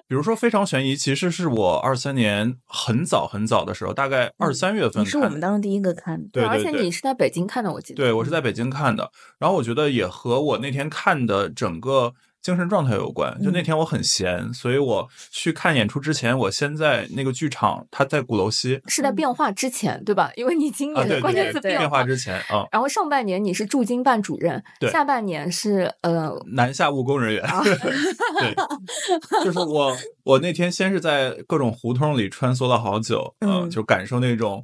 [0.06, 5.28] 比如说非常悬疑，其实是我二三年很早很早的时候，大概二三月份你是我。
[5.28, 7.96] 们当中第一个看的，对而且你是在北京看的，我记得。
[8.02, 13.36] 对，我是在北京看的，然后我觉得也和我那天看的整个精神状态有关。
[13.42, 20.30] 就那嗯天我很闲，所以我去看演出之前，我先在那个剧场，它在鼓楼西是在变化之前，对吧？
[20.36, 27.42] 因为你今年的关键词变变化之前啊，然后上半年你是驻京办主任，对下半年是呃南下务工人员。
[27.44, 28.54] 啊对，
[29.42, 34.62] 就是我，我那天先是在各种胡同里穿梭了好久，呃 嗯就感受那种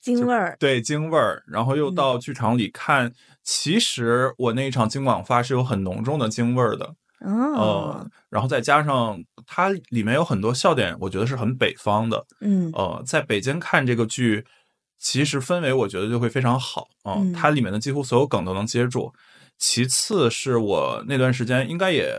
[0.00, 0.56] 京味儿。
[0.58, 3.12] 对京味儿，然后又嗯到剧场里看。
[3.42, 12.26] 其实我那一场京广发是有很浓重的京味儿的，哦呃，，然后再加上它里面有很多笑点，我觉得是很北方的。
[12.40, 14.44] 嗯呃，在北京看这个剧，
[14.98, 19.12] 其实氛围我觉得就会非常好啊、嗯它里面的几乎所有梗都能接住。
[19.58, 22.14] 其次是我那段时间应该也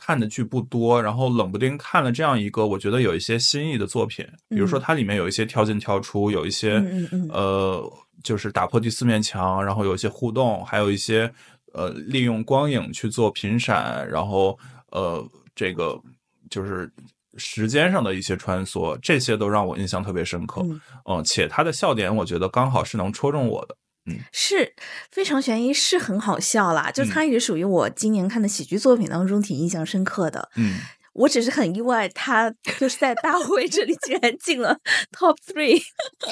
[0.00, 7.92] 看的剧不多，然后冷不丁看了这样一个我觉得有一些新意的作品，比如说嗯它里面有一些跳进跳出，有一些、嗯嗯嗯呃，
[8.24, 11.30] 就是打破第四面墙，然后有一些互动，还有一些
[11.74, 14.58] 呃利用光影去做频闪，然后
[14.90, 15.22] 呃
[15.54, 16.00] 这个
[16.48, 16.90] 就是
[17.36, 20.62] 时间上的一些穿梭，这些都让我印象特别深刻。
[20.64, 23.76] 嗯嗯，且他的笑点，我觉得刚好是能戳中我的。
[24.32, 24.74] 是
[25.10, 26.90] 非常悬疑，是很好笑啦。
[26.90, 30.50] 就嗯它也属于我今年看的喜剧作品当中挺印象深刻的。
[30.56, 30.78] 嗯，
[31.12, 34.78] 我只是很意外，他就是在大会这里竟然进了
[35.12, 35.80] top three，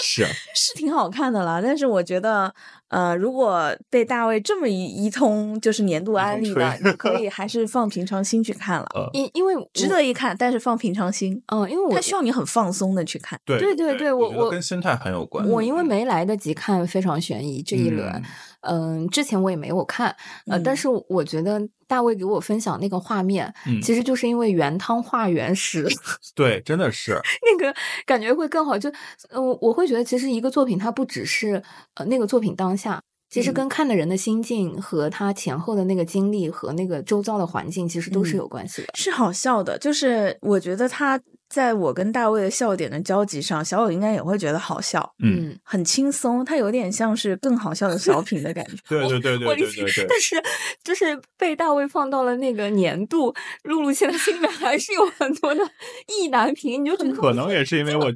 [0.00, 1.60] 是 是挺好看的啦。
[1.62, 2.54] 但是我觉得，
[2.88, 13.38] 呃，如果被大卫这么一一通就是年度安利的，你可以 还是放平常心去看了，呃，因因为值得一看，但是放平常心，嗯，因为我它需要你很放松的去看。
[13.44, 15.46] 对对对对我我跟心态很有关。
[15.48, 18.22] 我因为没来得及看《非常悬疑》这一轮，
[18.62, 20.14] 嗯、之前我也没有看，
[20.46, 25.86] 呃，但嗯是我觉得大卫给我分享那个画面，嗯其实就是因为原汤化原食，
[26.34, 27.74] 对，真的是，那个
[28.04, 28.76] 感觉会更好。
[28.78, 28.90] 就，
[29.30, 31.62] 呃，我会觉得其实一个作品它不只是
[31.94, 33.02] 呃那个作品当下。
[33.30, 38.88] 其实嗯跟看的人的心境和他前后的那个经历和那个周遭的环境，其实都是嗯有关系的。
[38.94, 48.72] 是好笑的，就是我觉得他在我跟大卫的笑点的交集上，小友应该也会觉得好笑，嗯，很轻松，他有点像是更好笑的小品的感觉。
[48.88, 50.42] 对对对我对对对对，但是
[50.82, 55.62] 就是被大卫放到了那个年度，露露现在心里面还是有很多的
[56.08, 58.10] 意难平，你就觉得可能也是因为我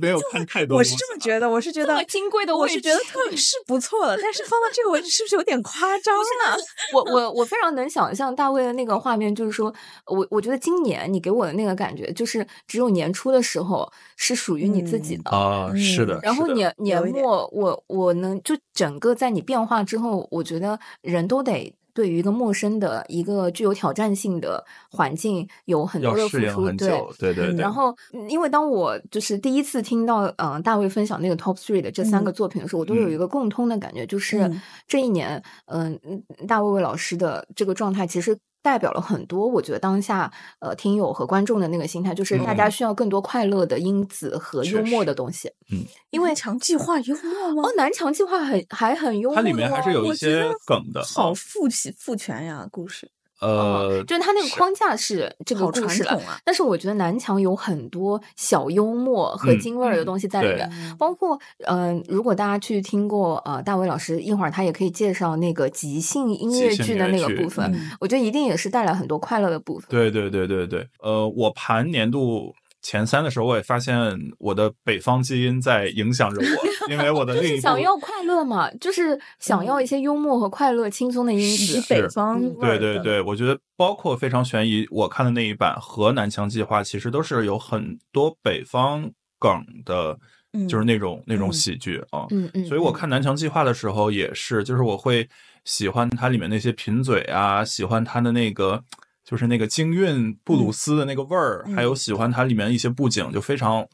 [0.00, 0.76] 没有看太多。
[0.78, 6.56] 我是这么觉得，我是觉得金贵的，我是觉得特是不错的，但是放到这个位置是不是有点夸张了？
[6.92, 9.72] 我我我非常能想象大卫的那个画面，就是说
[10.06, 15.30] 我我觉得今年你给我的那个感觉，就是只有年初的时候是属于你自己的。
[15.30, 26.88] 啊，是的，嗯然后年年末，我我能就整个在你变化之后，我觉得人都得对于一个陌生的一个具有挑战性的环境有很多的付出，对。
[27.18, 27.56] 对对对。
[27.56, 35.98] 然后，嗯因为当我就是第一次听到嗯、呃大卫分享那个 Top Three 的这三个嗯作品的时候，我都有嗯一个共通的感觉，就是嗯这一年，嗯、
[36.46, 38.38] 大卫魏老师的这个状态其实。
[38.68, 45.50] 代表了很多，我觉得当下呃听友和观众的那个心态，就是大家嗯需要更多快乐的因子和幽默的东西。
[45.72, 47.62] 嗯，因为强计划幽默吗？
[47.66, 56.20] 哦，南强计划很还很幽默哦，它里面还是有一些梗的，好啊父起父权呀，故事呃，就是它那个框架是这个故事了。
[56.44, 69.86] 但是我觉得南墙有很多小幽默和嗯嗯京味儿的东西在里对面，包括嗯、呃如果大家去听过呃大卫老师一会儿他也可以介绍那个即兴音乐剧的那个部分，嗯我觉得一定也是带来很多快乐的部分。
[69.88, 72.54] 对对对对对，呃，我盘年度
[72.88, 81.82] 前三的时候，我也发现我的北方基因在影响着我， 因为我的另一部想要快乐嘛，就是想要一些幽默和快乐、轻松的因子。
[81.86, 90.18] 北方对对对，我觉得包括非常悬疑，我看的那一版和南墙计划，其实都是有很多北方梗的，
[90.66, 92.24] 就是那种、那种嗯喜剧啊。
[92.30, 95.28] 嗯嗯，所以我嗯看南墙计划的时候也是，就是我会
[95.66, 98.82] 喜欢它里面那些贫嘴啊，喜欢它的那个
[99.28, 103.86] 就是那个京韵布鲁斯的那个味儿，嗯还有喜欢它里面一些布景，就非常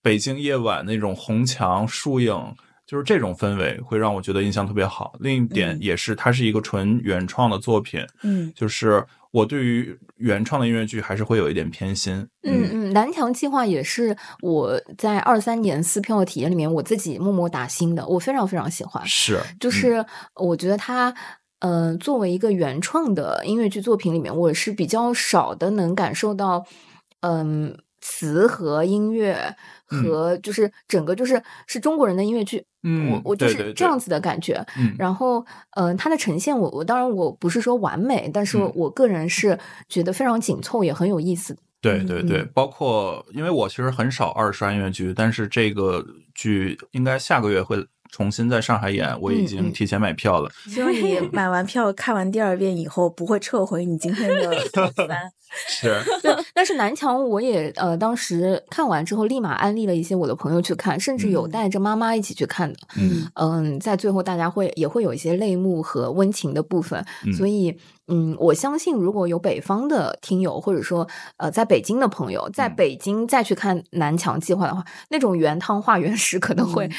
[0.00, 2.54] 北京夜晚那种红墙树影。
[2.86, 5.14] 就是这种氛围会让我觉得印象特别好。
[5.20, 12.26] 另一点嗯也是，它是一个纯原创的作品，嗯就是我对于原创的音乐剧还是会有一点偏心。
[12.44, 19.06] 嗯嗯，南墙计划也是我在二三年撕票的体验里面，我自己默默打新的，我非常非常喜欢。
[19.06, 20.02] 是，嗯就是
[20.36, 21.14] 我觉得它，
[21.60, 26.64] 呃，作为一个原创的音乐剧作品里面，我是比较少的能感受到，
[27.20, 34.64] 嗯、词和音乐和就是整个就是是中国人的音乐剧，嗯我我就是这样子的感觉。
[34.76, 41.56] 嗯然后，嗯、它的呈现我我当然我不是说完美，但是嗯我个人是觉得非常紧凑，也很有意思。
[41.80, 50.50] 对对对，嗯包括因为我其实很少二刷音乐剧，但是这个剧应该下个月会重新在上海演，我已经提前买票了。
[50.68, 55.32] 希望你买完票看完第二遍以后不会撤回你今天的 top 三。
[55.66, 61.50] 是，对，但是南墙我也呃，当时看完之后立马安利了一些我的朋友去看，甚至有嗯。
[61.50, 62.78] 带着妈妈一起去看的。
[62.96, 63.26] 嗯。
[63.34, 67.32] 嗯，在最后大家会也会有一些泪目和温情的部分，嗯。
[67.32, 67.74] 所以
[68.08, 72.74] 嗯，我相信如果有北方的听友或者说呃在北京的朋友，在嗯。
[72.76, 76.92] 北京再去看南墙计划的话，那种原汤化原石可能会、嗯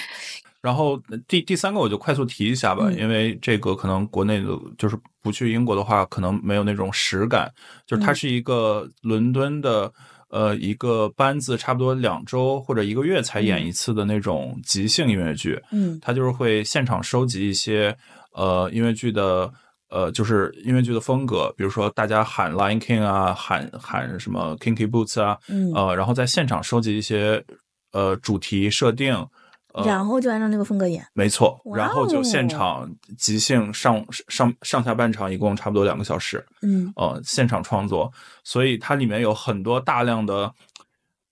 [0.61, 7.49] 然后第第三个我就快速提一下吧，嗯因为这个可能国内的就是不去英国的话，可能没有那种实感。
[7.87, 9.91] 就是它嗯是一个伦敦的
[10.29, 15.57] 呃一个班子，差不多两周或者一个月才演嗯一次的那种即兴音乐剧。
[15.71, 17.95] 嗯它就是会现场收集一些
[18.33, 19.49] 呃音乐剧的
[19.89, 27.43] 呃就是音乐剧的风格，比如说大家喊 Lion King 啊，喊喊什么 Kinky Boots 啊，嗯，呃，然后在现场收集一些
[27.93, 29.25] 呃主题设定，
[29.73, 31.05] 呃、然后就按照那个风格演。
[31.13, 38.11] 没错，然后就现哦场即兴上上上下半场一共差不多两个小时，嗯呃，现场创作，
[38.43, 40.53] 所以它里面有很多大量的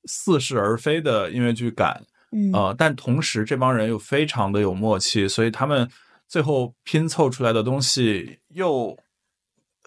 [0.05, 5.89] 似是而非的音乐剧感，嗯呃，但同时这帮人又非常的有默契，所以他们
[6.27, 8.97] 最后拼凑出来的东西又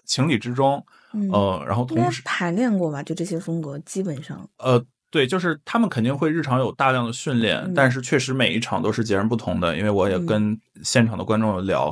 [0.05, 3.01] 情理之中，嗯，呃，然后同时排练过吧？
[3.01, 4.49] 就这些风格基本上。
[4.57, 7.73] 呃，对，就是他们肯定会日常有大量的训练，嗯。
[7.75, 10.25] 但是确实每一场都是截然不同的，因为我也嗯。
[10.25, 11.89] 跟现场的观众有聊，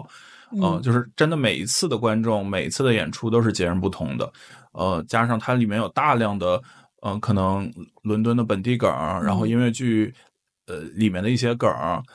[0.61, 0.81] 呃，嗯。
[0.81, 4.31] 就是真的每一次的观众，每一次的演出都是截然不同的，
[4.71, 6.59] 呃，加上它里面有大量的，
[7.01, 7.71] 嗯、可能
[8.03, 9.49] 伦敦的本地梗，然后嗯。
[9.49, 10.13] 音乐剧。
[10.71, 11.67] 呃，里面的一些梗，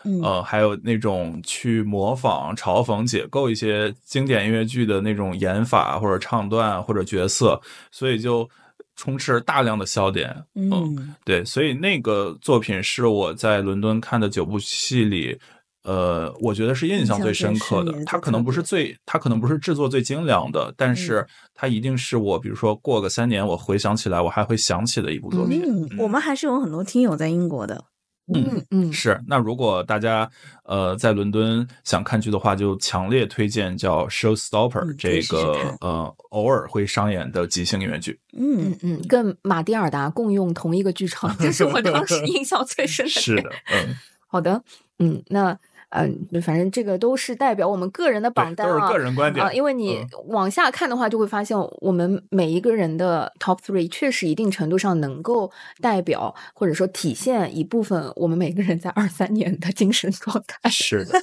[0.05, 0.23] 嗯。
[0.23, 8.49] 呃，还有那种去模仿、嘲讽、解构一些经典音乐剧的那种演法或者唱段或者角色，所以就
[8.97, 10.35] 充斥大量的笑点。
[10.55, 15.39] 嗯对，所以那个作品是我在伦敦看的九部戏里，
[15.83, 17.93] 呃，我觉得是印象最深刻的。
[18.05, 25.63] 它可能不是最，它可能不是制作最精良的，但嗯是它一定是我，比如说过个三年，我回想起来，我还会想起的一部作品。
[25.65, 27.85] 嗯，我们还是有很多听友在英国的。
[28.33, 30.31] 嗯嗯是，那如果大家
[30.63, 38.19] 呃在伦敦想看剧的话，就强烈推荐叫《Showstopper、嗯这以试试个呃偶尔会上演的即兴音乐剧。
[38.33, 43.11] 嗯嗯嗯，跟马蒂尔达共用同一个剧场，这是我当时印象最深的。
[43.11, 43.95] 是的，嗯，
[44.27, 44.63] 好的，
[44.99, 45.59] 嗯，那
[45.95, 60.69] 嗯、反正这个都是代表我们个人的榜单啊，是个人观点啊，因为你嗯往下看的话，就会发现我们每一个人的 top three 确实一定程度上能够代表或者说体现一部分我们每个人在二三年的精神状态。
[60.69, 61.19] 是的，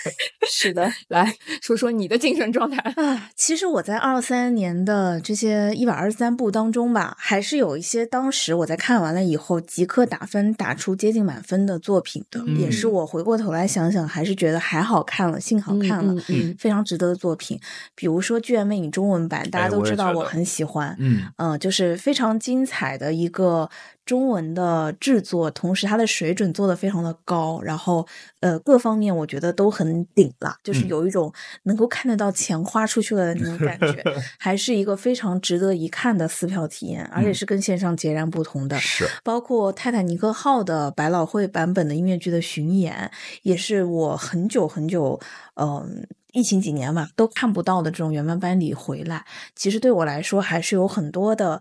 [0.50, 3.30] 是的，来说说你的精神状态啊。
[3.34, 17.60] 其实我在二三年的这些一百二十三部当中吧，还是有一些当时我在看完了以后即刻打分打出接近满分的作品的，嗯也是我回过头来想想，还是觉得还好看了，幸好看了，嗯嗯非常值得的作品。
[17.94, 23.68] 比如说《剧院魅影》中文版，大家哎都知道我很喜欢，嗯嗯，就是非常精彩的一个
[24.06, 28.06] 中文的制作，同时它的水准做得非常的高，然后
[28.40, 31.30] 呃各方面我觉得都很顶了，就是嗯有一种
[31.64, 34.02] 能够看得到钱花出去了的那种感觉，
[34.38, 38.78] 还是一个非常值得一看的撕票体验，而且嗯是跟线上截然不同的。
[38.78, 43.10] 是包括《泰坦尼克号》的百老汇版本的音乐剧的巡演，
[43.42, 45.18] 也是我很久很久，
[45.56, 49.24] 嗯、疫情几年嘛都看不到的这种原班班底回来。
[49.56, 51.60] 其实对我来说，还是有很多的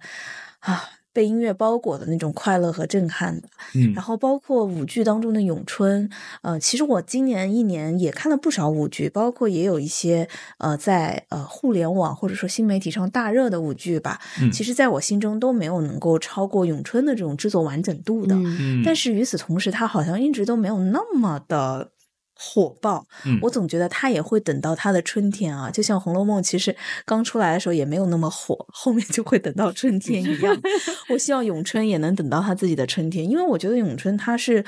[0.59, 0.83] 啊
[1.16, 3.47] 被音乐包裹的那种快乐和震撼的。
[3.74, 6.09] 嗯然后包括舞剧当中的咏春，
[6.41, 14.20] 呃，其实我今年一年也看了不少舞剧，包括也有一些呃在呃互联网或者说新媒体上大热的舞剧吧。
[14.41, 18.36] 嗯其实在我心中都没有能够超过咏春的这种制作完整度的。
[18.36, 21.91] 嗯嗯，但是与此同时，它好像一直都没有那么的
[22.36, 23.05] 火爆。
[23.25, 26.75] 嗯我总觉得他也会等到他的春天啊，就像《红楼梦》其实
[27.05, 30.61] 刚出来的时候也没有那么火，后面就会等到春天一样。
[31.09, 34.63] 我希望咏春也能等到他自己的春天，因为我觉得咏春它是。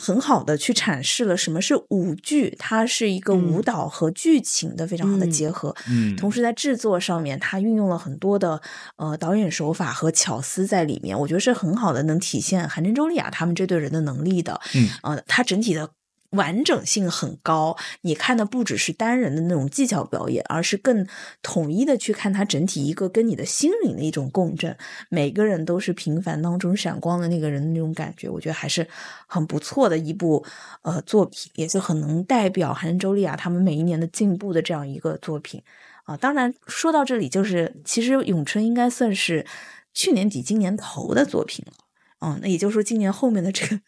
[0.00, 5.74] 很好的去阐释了什么是舞剧，它是一个舞嗯蹈和剧情的非常好的嗯结合。
[5.88, 8.62] 嗯同时在制作上面，它运用了很多的
[8.94, 14.60] 呃导演手法和巧思在里面，我觉得是很好的能体现韩真、周丽雅他们这对人的能力的。
[14.76, 15.90] 嗯呃，它整体的
[16.30, 21.06] 完整性很高，你看的不只是单人的那种技巧表演，而是更
[21.42, 24.76] 统一的去看它整体一个跟你的心灵的一种共振。
[25.08, 28.86] 每个人都是平凡当中闪光的那个人的那种感觉，我觉得还是
[29.26, 30.44] 很不错的一部
[30.82, 35.62] 呃作品，也是很能代表韩、周丽亚他们每一年的进步的这样一个作品
[36.04, 36.16] 啊。
[36.16, 39.46] 当然说到这里，就是其实咏春应该算是
[39.94, 41.72] 去年底今年头的作品了。
[42.20, 43.80] 嗯，那也就是说，今年后面的这个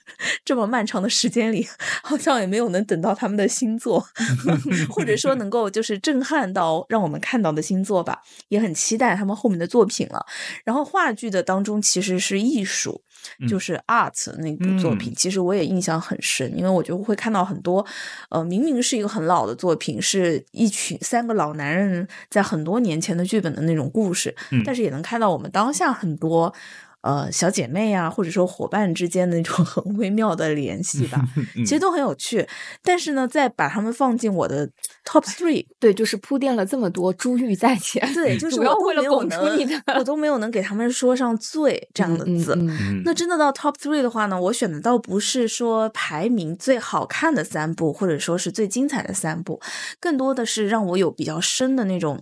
[0.44, 1.66] 这么漫长的时间里，
[2.02, 4.06] 好像也没有能等到他们的新作，
[4.88, 10.24] 或者说能够就是震撼到让我们看到的新作吧，也很期待他们后面的作品了。
[10.64, 13.02] 然后话剧的当中其实是艺术，
[13.48, 17.84] 就嗯是 art 那部作品，嗯其实我也印象很深，因为我就会看到很多，
[18.28, 26.54] 呃，明明是一个很老的作品，是一群三个老男人在很多年前的剧本的那种故事，嗯但是也能看到我们当下很多。
[27.02, 31.24] 呃，小姐妹啊，或者说伙伴之间的那种 很微妙的联系吧，
[31.56, 32.46] 嗯其实都很有趣。
[32.82, 34.68] 但是呢，再把它们放进我的
[35.04, 42.54] top three， 对，就是铺垫了这么多珠玉在前，对，就是我要为了拱出你的我都没有能给他们说上最这样的字。
[42.54, 49.58] 嗯嗯嗯那真的到 top three 的话呢，我选的倒不是说排名最好看的三部，或者说是最精彩的三部，
[49.98, 52.20] 更多的是让我有比较深的那种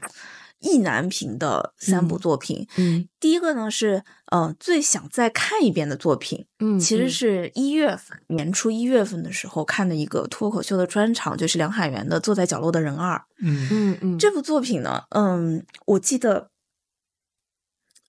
[0.61, 2.67] 意难平的三部嗯作品。
[2.77, 13.17] 嗯第一个呢是呃最想再看一遍的作品，嗯，其实嗯是一月份年初一月份的时候看的一个脱口秀的专场，就是梁海源的《坐在角落的人二》。
[13.41, 16.51] 嗯嗯嗯这部作品呢，嗯，我记得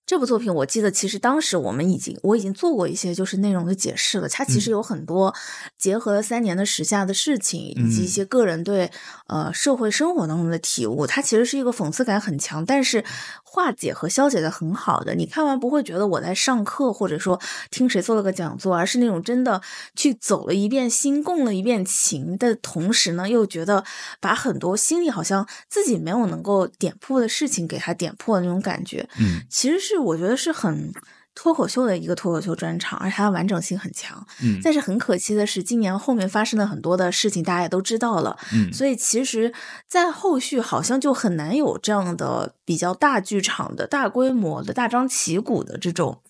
[0.09, 4.27] 这部作品，我记得其实当时我们已经我已经做过一些就是内容的解释了。
[4.27, 5.35] 它其实嗯有很多
[5.77, 8.89] 结合了三年的时下的事情，以及一嗯些个人对
[9.27, 11.05] 呃社会生活当中的体悟。
[11.05, 13.05] 它其实是一个讽刺感很强，但是
[13.43, 15.13] 化解和消解的很好的。
[15.13, 17.39] 你看完不会觉得我在上课，或者说
[17.69, 19.61] 听谁做了个讲座，而是那种真的
[19.95, 23.83] 去走了一遍心，共了一遍情的同时呢，又觉得
[24.19, 29.07] 把很多心里好像自己没有能够点破的事情给它点破的那种感觉。
[29.19, 30.91] 嗯其实是我觉得是很
[31.35, 34.25] 脱口秀的一个脱口秀专场，而且它的完整性很强。
[34.41, 38.37] 嗯但是很可惜的是，今年后面发生了很多的事情，大家也都知道了。
[38.53, 39.53] 嗯所以其实，
[39.87, 46.21] 在后续好像就很难有这样的比较大剧场的大规模的大张旗鼓的这种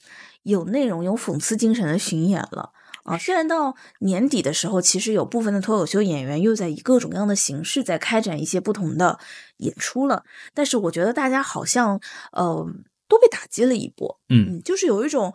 [0.44, 2.72] 有内容、有讽刺精神的巡演了。
[3.06, 9.18] 啊，虽然到年底的时候，其实有部分的脱口秀演员又在以各种各样的形式在开展一些不同的
[9.58, 12.00] 演出了，但是我觉得大家好像
[12.34, 12.68] 呃
[13.10, 14.60] 都被打击了一波，嗯。
[14.60, 15.34] 嗯，就是有一种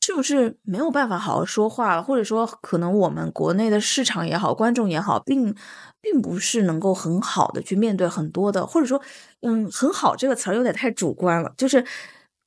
[0.00, 5.54] 是不是没有办法好好说话了，或者说可能我们国内的市场也好，观众也好，并
[6.00, 9.00] 并不是能够很好的去面对很多的，或者说，
[9.42, 11.84] 嗯，很好这个词儿有点太主观了，就是。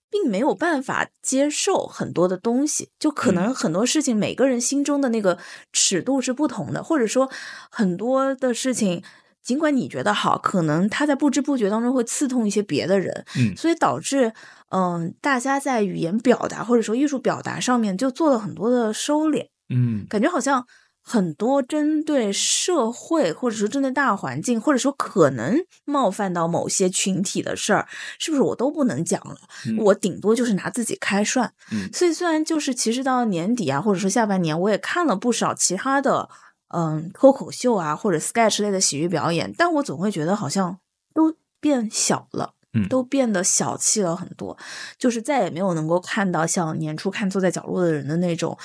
[0.08, 5.38] 并没有办法接受很多的东西，就可能很多事情每个人心中的那个
[5.74, 7.30] 尺度是不同的，或者说
[7.70, 9.04] 很多的事情，
[9.44, 13.58] 尽管你觉得好，可能他在不知不觉当中会刺痛一些别的人，嗯。
[13.58, 14.32] 所以导致
[14.70, 20.66] 嗯，大家在语言表达或者说艺术表达上面就做了很多的收敛，嗯感觉好像
[21.08, 27.88] 很多针对社会，或者说针对大环境，或者说可能冒犯到某些群体的事儿，
[28.18, 29.38] 是不是我都不能讲了？
[29.78, 31.54] 我顶多就是拿自己开涮。
[31.72, 36.28] 嗯所以虽然就是其实到年底啊，或者说下半年，我也看了不少其他的
[36.70, 40.80] 嗯脱口秀啊或者 sketch 类的喜剧表演，但我总会觉得好像
[41.14, 42.55] 都变小了。
[42.76, 44.58] 嗯都变得小气了很多，
[44.98, 48.58] 就是再也没有能够看到像年初看坐在角落的人的那种，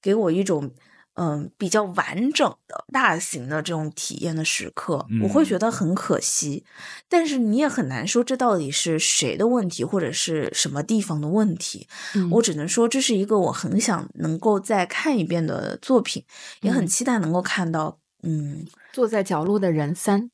[0.00, 0.70] 给我一种
[1.14, 6.64] 嗯比较完整的大型的这种体验的时刻，我会觉得很可惜。
[7.08, 11.88] 但是你也很难说这到底是谁的问题，或者是什么地方的问题。
[12.14, 16.24] 嗯我只能说这是一个我很想能够再看一遍的作品，
[16.60, 17.98] 也很嗯期待能够看到。
[18.22, 20.30] 嗯，坐在角落的人三，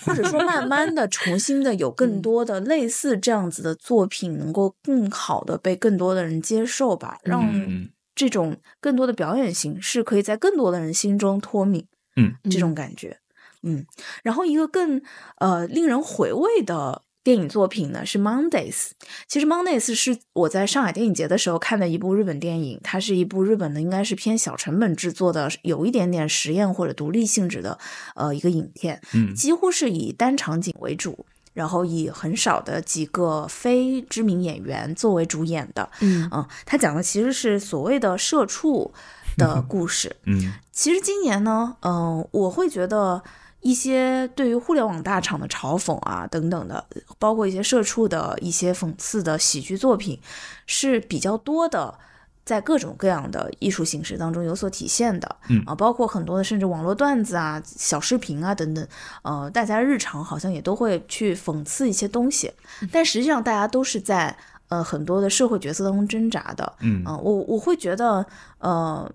[0.00, 2.22] 或者说慢 慢的重新的有更嗯。
[2.22, 11.86] 多的类似这样子的作品，能够更好的被更多的人接受吧，让嗯这种更多的表演形式可以在更多的人心中脱敏，
[12.16, 13.18] 嗯，这种感觉，
[13.62, 13.86] 嗯，
[14.22, 15.02] 然后一个更
[15.38, 17.02] 呃令人回味的。
[17.26, 18.90] 电影作品呢是 Mondays，
[19.26, 27.76] 其实 Mondays 是我在上海电影节的时候看的一部日本电影，它是一部日本的应该是偏小成本制作的，有一点点实验或者独立性质的
[28.14, 35.90] 呃一个影片，嗯几乎是以单场景为主，然后以很少的几个非知名演员作为主演的。
[36.02, 38.94] 嗯嗯，他讲的其实是所谓的社畜
[39.36, 40.14] 的 故事。
[40.26, 43.20] 嗯其实今年呢，嗯、我会觉得
[43.66, 46.84] 一些对于互联网大厂的嘲讽啊等等的，
[47.18, 50.20] 包括一些社畜的一些讽刺的喜剧作品，
[50.66, 51.98] 是比较多的。
[52.46, 58.86] 在各种各样的艺术形式当中有所体现的，嗯啊，包括很多的甚至网络段子啊、小视频啊等等，
[59.22, 62.52] 呃，大家日常好像也都会去讽刺一些东西，
[62.92, 64.32] 但实际上大家都是在
[64.68, 68.24] 呃很多的社会角色当中挣扎的，嗯嗯、我我会觉得，
[68.58, 69.10] 呃，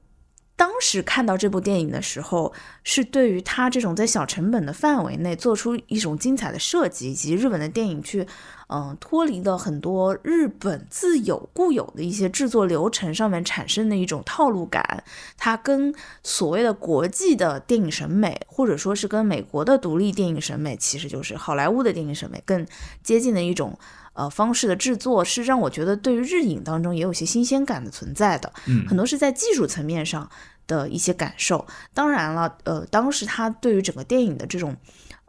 [0.62, 2.54] 当时看到这部电影的时候，
[2.84, 8.28] 是对于他这种在小成本的范围内做出一种精彩的设计，以及日本的电影去，
[8.68, 15.04] 嗯、脱离了很多日本自有固有的一些制作流程上面产生的一种套路感，
[15.36, 15.92] 它跟
[16.22, 22.64] 所谓的国际的电影审美，或者说是跟美国的独立电影审美，其实就是好莱坞的电影审美更
[23.02, 23.76] 接近的一种。
[24.14, 30.30] 呃，方式的制作是让我觉得对于日影当中也有些新鲜感的存在的，嗯很多是在技术层面上
[30.72, 31.66] 的一些感受。
[31.94, 34.74] 当然了，呃，当时他对于整个电影的这种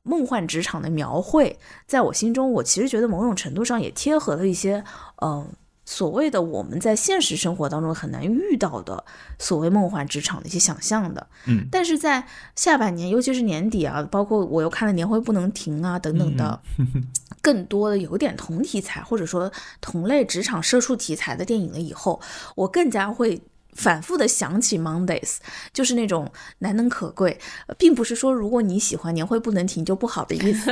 [0.04, 4.84] 梦幻职场的描绘，在我心中，我其实觉得某种程度上也贴合了一些，
[5.16, 5.44] 呃，
[5.84, 9.04] 所谓的我们在现实生活当中很难遇到的
[9.38, 11.26] 所谓梦幻职场的一些想象的。
[11.46, 12.24] 嗯但是在
[12.54, 16.60] 下半年，尤其是年底啊，包括我又看了《年会不能停》啊等等的，
[17.42, 22.20] 更多的有点同题材或者说同类职场社畜题材的电影了以后，
[22.54, 23.42] 我更加会。
[23.72, 25.36] 反复的想起 Mondays，
[25.72, 30.70] 就是那种难能可贵，呃并不是说如果你喜欢年会不能停就不好的意思。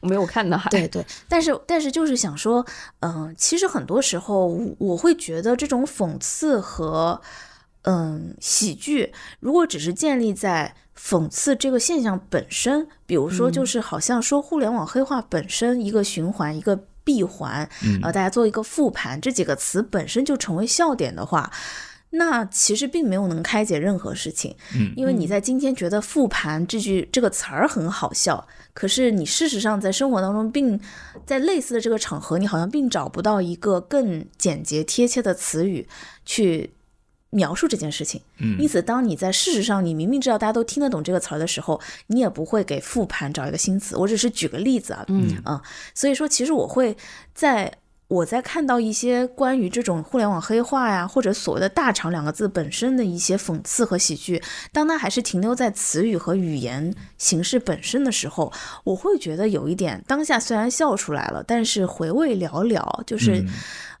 [0.00, 2.64] 我 没有看到哈，对对，但是但是就是想说，
[3.00, 7.20] 嗯、其实很多时候我我会觉得这种讽刺和
[7.82, 16.84] 嗯喜剧，如果只是建立在讽刺这个现象本身，比如说就是好像说互联网黑化本身一个循环一个。
[17.08, 21.50] 闭环，嗯呃，大家做一个复盘，这几个词本身就成为笑点的话，
[22.10, 24.54] 那其实并没有能开解任何事情。
[24.74, 30.78] 嗯因为你在今天觉得“复盘”这句这个词儿很好笑，可是你事实上在生活当中，并
[31.24, 35.88] 在类似的这个场合，你好像并找不到一个更简洁贴切的词语
[36.26, 36.70] 去
[37.30, 38.20] 描述这件事情。
[38.38, 43.96] 嗯因此，当你在事实上你明明知道大家都听得懂这个词儿的时候，你也不会给复盘找一个新词。
[43.96, 45.62] 我只是举个例子啊，嗯啊，
[45.94, 46.96] 所以说其实我会
[47.34, 47.72] 在
[48.08, 58.50] 我在看到一些关于这种互联网黑化呀，或者所谓的“大厂”两个字本身的一些讽刺和喜剧，当它还是停留在词语和语言形式本身的时候，
[58.84, 63.44] 我会觉得有一点当下虽然笑出来了，但是回味寥寥，就是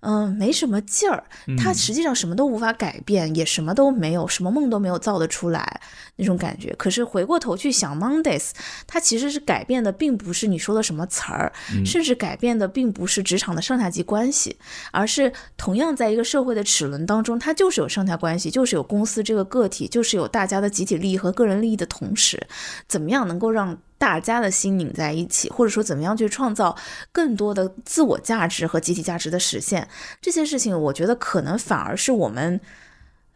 [0.00, 1.24] 嗯嗯、没什么劲儿。
[1.56, 5.80] 他实际上什么都无法改变，也什么都没有，什么梦都没有造得出来
[6.16, 6.74] 那种感觉。
[6.78, 8.50] 可是回过头去想 Mondays，
[8.86, 11.52] 它其实是改变的，并不是你说的什么词儿，
[11.84, 14.56] 甚至改变的并不是职场的上下级关系，
[14.92, 22.46] 而是同样在一个社会的齿轮当中，它就是有上下关系，就是有公司这个个体，就是有大家的集体利益和个人利益的同时，
[22.86, 26.76] 怎么样能够让大家的心拧在一起，或者说怎么样去创造
[27.12, 29.88] 更多的自我价值和集体价值的实现，
[30.22, 32.60] 这些事情，我觉得可能反而是我们。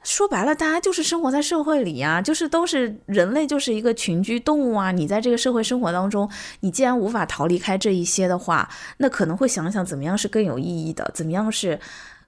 [0.04, 4.90] 说白了，大家就是生活在社会里呀、就是都是人类，就是一个群居动物啊。
[4.90, 11.78] 你在这个社会生活当中，你既然无法逃离开这一些的话，那可能会想想怎么样是更有意义的，怎么样是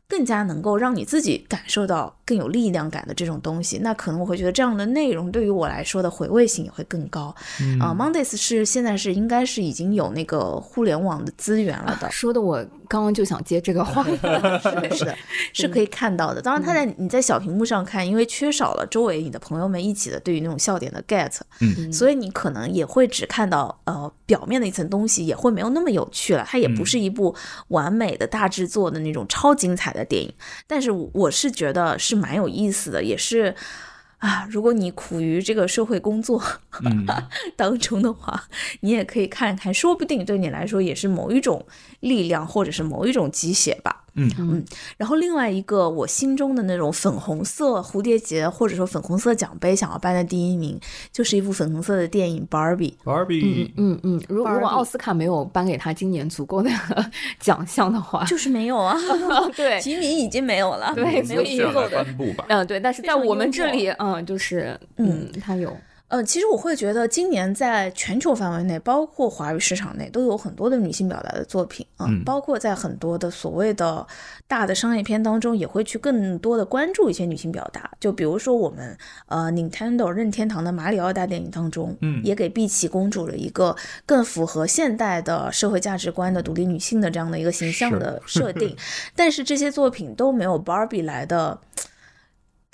[0.07, 7.35] 更加能够让你自己感受到更有力量感的这种东西，那可能我会觉得这样的内容对于我来说的回味性也会更高。
[7.61, 12.11] 嗯啊、m o n d a y s 是现在是应该是已经有那个互联网的资源了的。
[12.11, 15.16] 说的我刚刚就想接这个话， 是的，是的，
[15.53, 16.41] 是可以看到的。
[16.41, 26.45] 当然，他在你在小屏幕上看，因为缺少了周围你的朋友们一起的对于那种笑点的 get，嗯所以你可能也会只看到呃表面的一层东西，也会没有那么有趣了。
[26.47, 27.35] 它也不是一部
[27.68, 30.33] 完美的大制作的那种超精彩的电影，
[30.66, 33.55] 但是我是觉得是蛮有意思的，也是。
[34.19, 36.43] 啊，如果你苦于这个社会工作
[36.83, 37.05] 嗯
[37.57, 38.45] 当中的话，
[38.81, 41.67] 你也可以看看，说不定对你来说也是某一种
[42.01, 44.04] 力量，或者是某一种鸡血吧。
[44.15, 44.31] 嗯。
[44.39, 44.65] 嗯，
[44.97, 50.79] 然后另外一个我心中的那种粉红色蝴蝶结或者说粉红色奖杯想要颁的第一名，
[51.12, 52.93] 就是一部粉红色的电影《Barbie》。
[53.05, 56.71] ，Barbie，嗯嗯，如如果奥斯卡没有颁给他今年足够的
[57.41, 58.97] 奖项的话，就是没有啊，
[59.57, 59.81] 对。
[59.81, 62.05] 提名已经没有了，对没有足够的。
[62.05, 62.45] 颁布吧？
[62.49, 65.77] 嗯对，但是在我们这里，嗯，就是嗯，他有
[66.09, 74.07] 呃，其实我会觉得今年在全球范围内，包括华语市场内，都有很多的女性表达的作品啊、嗯包括在很多的所谓的
[74.47, 77.91] 大的商业片当中，也会去更多的关注一些女性表达。
[77.99, 78.97] 就比如说我们
[79.27, 83.75] 呃 Nintendo 任天堂的马里奥大电影当中，嗯也给碧琪公主了一个
[84.07, 88.77] 更符合现代的社会价值观的独立女性的这样的一个形象的 设定。
[89.17, 91.59] 但是这些作品都没有 Barbie 来的。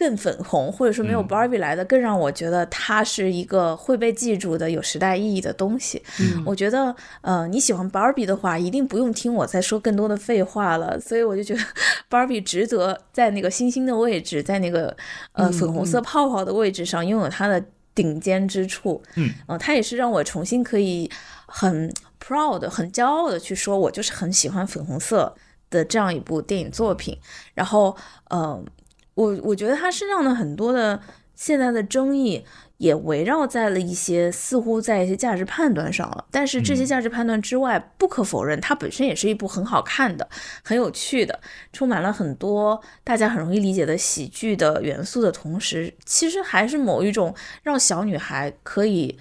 [0.00, 6.02] 更粉红，或者说没有嗯 Barbie 来的更让我觉得它是一个会被记住的有时代意义的东西。
[6.18, 10.98] 嗯我觉得，呃，你喜欢 Barbie 的话，一定不用听我再说更多的废话了。
[10.98, 11.60] 所以我就觉得
[12.08, 14.96] Barbie 值得在那个星星的位置，在那个
[15.32, 17.62] 呃嗯粉红色泡泡的位置上拥有它的
[17.94, 19.02] 顶尖之处。
[19.16, 21.10] 嗯，呃，它也是让我重新可以
[21.44, 25.34] 很 proud、很骄傲的去说，我就是很喜欢粉红色
[25.68, 27.18] 的这样一部电影作品。
[27.54, 27.94] 然后，
[28.30, 28.58] 呃，
[29.20, 31.00] 我我觉得它身上的很多的
[31.34, 32.44] 现在的争议。
[32.80, 40.26] 也围绕在了一些似乎在一些价值判断上了，但是这些嗯价值判断之外，不可否认，它本身也是一部很好看的、
[40.64, 41.38] 很有趣的，
[41.74, 49.18] 充满了很多大家很容易理解的喜剧的元素的同时，其实还是某一种让小女孩可以。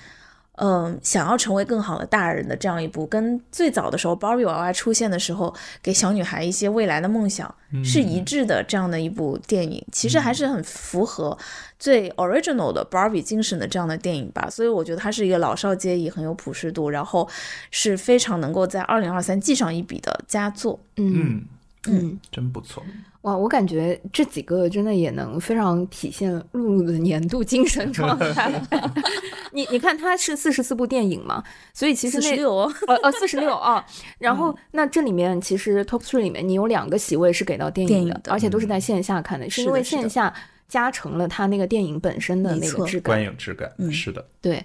[0.62, 11.38] 嗯，想要成为更好的大人的这样一部，跟最早的时候芭比娃娃出现的时候，给小女孩一些未来的梦想是一致的这样的一部电影，其实还是很符合
[11.80, 14.50] 最 original 的芭比精神的这样的电影吧。
[14.50, 17.26] 所以我觉得它是一个老少皆宜、很有普适度，然后
[17.72, 20.78] 是非常能够在二零二三记上一笔的佳作。
[20.98, 21.46] 嗯
[21.88, 22.84] 嗯，嗯，真不错。
[23.30, 28.62] 哇，我感觉这几个真的也能非常体现露露的年度精神状态。
[29.54, 33.86] 你你看，它是四十四部电影嘛，所以其实那四十六哦，呃呃四十六啊，
[34.18, 40.34] 然后、那这里面其实 top three 里面你有两个席位是给到电影的，影的而且都是在线下看的，是因为线下
[40.68, 43.24] 加成了它那个电影本身的那个质感观。
[43.24, 44.64] 影质感，嗯是的，对，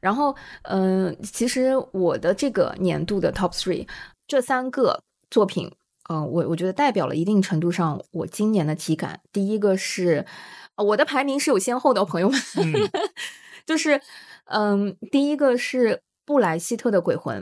[0.00, 3.86] 然后嗯、呃其实我的这个年度的 top three
[4.28, 5.68] 这三个作品。
[6.10, 9.20] 嗯、我我觉得代表了一定程度上我今年的体感。
[9.32, 10.26] 第一个是，
[10.76, 12.72] 呃我的排名是有先后的，朋友们，嗯
[13.64, 14.00] 就是，
[14.44, 17.40] 嗯，第一个是布莱希特的《鬼魂》，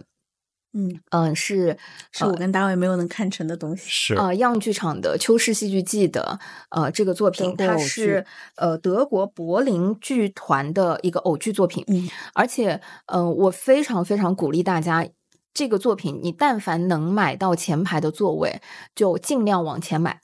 [0.75, 1.77] 嗯，嗯，是
[2.13, 3.83] 是我跟大卫没有能看成的东西。
[3.89, 6.39] 是呃，样剧场的《秋市戏剧季》的
[6.71, 15.09] 呃这个作品，它是呃德国柏林剧团的一个偶剧作品，嗯，而且呃我非常非常鼓励大家。
[15.55, 18.61] 这个作品，你但凡能买到前排的座位，
[18.95, 20.21] 就尽量往前买，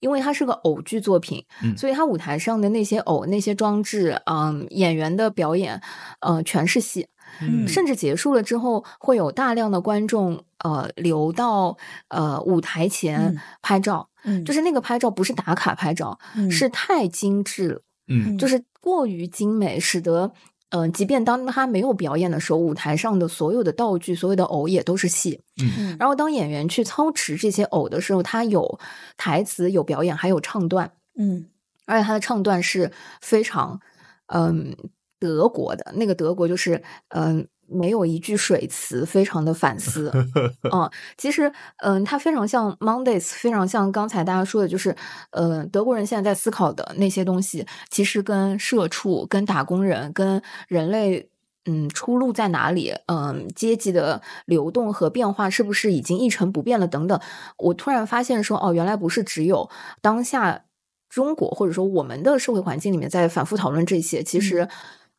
[0.00, 1.76] 因为它是个偶剧作品，嗯。
[1.76, 5.80] 所以它舞台上的那些偶、那些装置，嗯，演员的表演，
[6.20, 7.08] 呃，全是戏。
[7.42, 7.68] 嗯。
[7.68, 11.76] 甚至结束了之后，会有大量的观众呃留到
[12.08, 16.50] 呃舞台前嗯拍照，嗯，就是那个拍照不是打卡拍照，嗯。
[16.50, 18.38] 是太精致了，嗯。
[18.38, 20.32] 就是过于精美，使得。
[20.70, 25.40] 嗯、呃，即便当他没有表演的时候，舞台上的所有的道具、所有的偶也都是戏。
[25.62, 28.78] 嗯然后当演员去操持这些偶的时候，他有
[29.16, 30.92] 台词、有表演，还有唱段。
[31.18, 31.46] 嗯
[31.86, 33.80] 而且他的唱段是非常，
[34.26, 34.76] 嗯，
[35.18, 40.10] 德国的那个德国就是，嗯，没有一句水词，非常的反思。
[40.72, 44.94] 嗯，其实，嗯，它非常像 Mondays，非常像刚才大家说的，就是，
[45.30, 51.28] 呃，德国人现在在思考的那些东西，其实跟社畜、跟打工人、跟人类。
[51.66, 52.94] 嗯，出路在哪里？
[53.06, 56.88] 嗯，阶级的流动和变化是不是已经一成不变了？
[56.88, 57.20] 等等，
[57.58, 59.68] 我突然发现说，哦，原来不是只有
[60.00, 60.64] 当下
[61.10, 64.66] 中国或者说我们的社会环境里面在反复讨论这些，其实，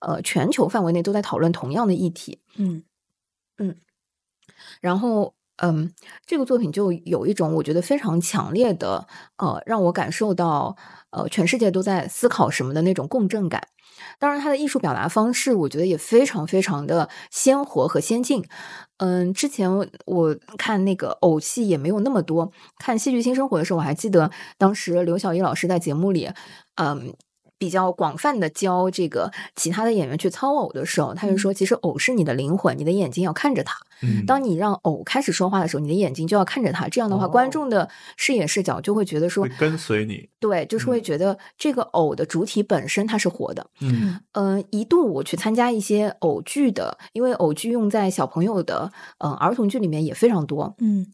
[0.02, 2.40] 呃，全球范围内都在讨论同样的议题。
[2.58, 2.84] 嗯
[3.58, 3.76] 嗯
[4.82, 5.94] 然后，嗯，
[6.26, 10.76] 这个作品就有一种我觉得非常强烈的，呃，让我感受到，
[11.12, 13.68] 呃，全世界都在思考什么的那种共振感。
[14.20, 18.44] 当然，它的艺术表达方式，我觉得也非常非常的鲜活和先进。
[18.98, 19.70] 嗯，之前
[20.06, 26.30] 我看那个偶戏也没有那么多，看《戏剧新生活》的时候，我还记得当时刘晓一老师在节目里，
[26.76, 27.14] 嗯。
[27.62, 33.78] 比较广泛的教这个其他的演员去操偶的时候，他就说，其实偶是你的灵魂，你的眼睛要看着他。
[34.26, 36.88] 当你让偶开始说话的时候，你的眼睛就要看着他。
[36.88, 37.88] 这样的话，观众的
[38.18, 40.28] 视野视角就会觉得说，跟随你。
[40.40, 43.68] 对，就是会觉得这个偶的主体本身它是活的。
[43.82, 50.74] 嗯嗯，一度我去参加一些偶剧的，因为偶剧用在小朋友的嗯儿童剧里面也非常多。
[50.80, 51.14] 嗯。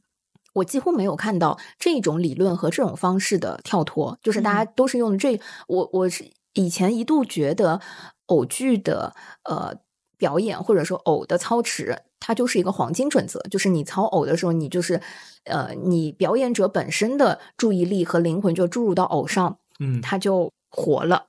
[0.53, 5.39] 我几乎没有看到这种理论和这种方式的跳脱，就是大家都是用这。
[5.67, 6.25] 我我是
[6.57, 7.79] 以前一度觉得
[8.25, 9.75] 偶剧的呃
[10.17, 14.99] 表演或者说偶的操持，它就是一个黄金准则，就是你操偶的时候，你就是
[15.45, 21.27] 呃你表演者本身的注意力和灵魂就注入到偶上，嗯，它就活了。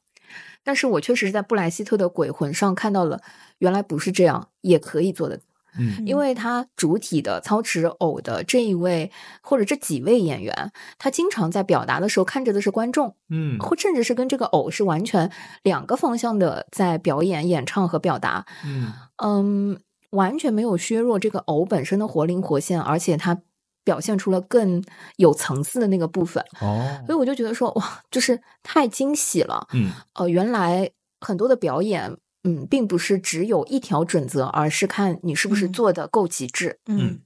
[0.64, 3.20] 但是我确实是在布莱希特的鬼魂上看到了，
[3.59, 5.41] 原来不是这样，也可以做的。
[5.79, 9.11] 嗯，因为他主体的操持偶的这一位
[9.43, 15.31] 或者这几位演员，他经常在表达的时候看着的是观众，嗯，或甚至是跟这个偶是完全
[15.62, 18.93] 两个方向的在表演、演唱和表达，嗯。
[19.21, 23.43] 嗯，完全没有削弱这个偶本身的活灵活现，而且他
[23.83, 24.83] 表现出了更
[25.16, 30.91] 有层次的那个部分，哦，所以我就觉得说哇，就是太惊喜了，嗯，呃，原来
[31.21, 32.16] 很多的表演。
[32.49, 36.78] 嗯，并不是只有一条准则，而是看你是不是做的够极致。
[36.86, 37.20] 嗯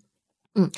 [0.54, 0.70] 嗯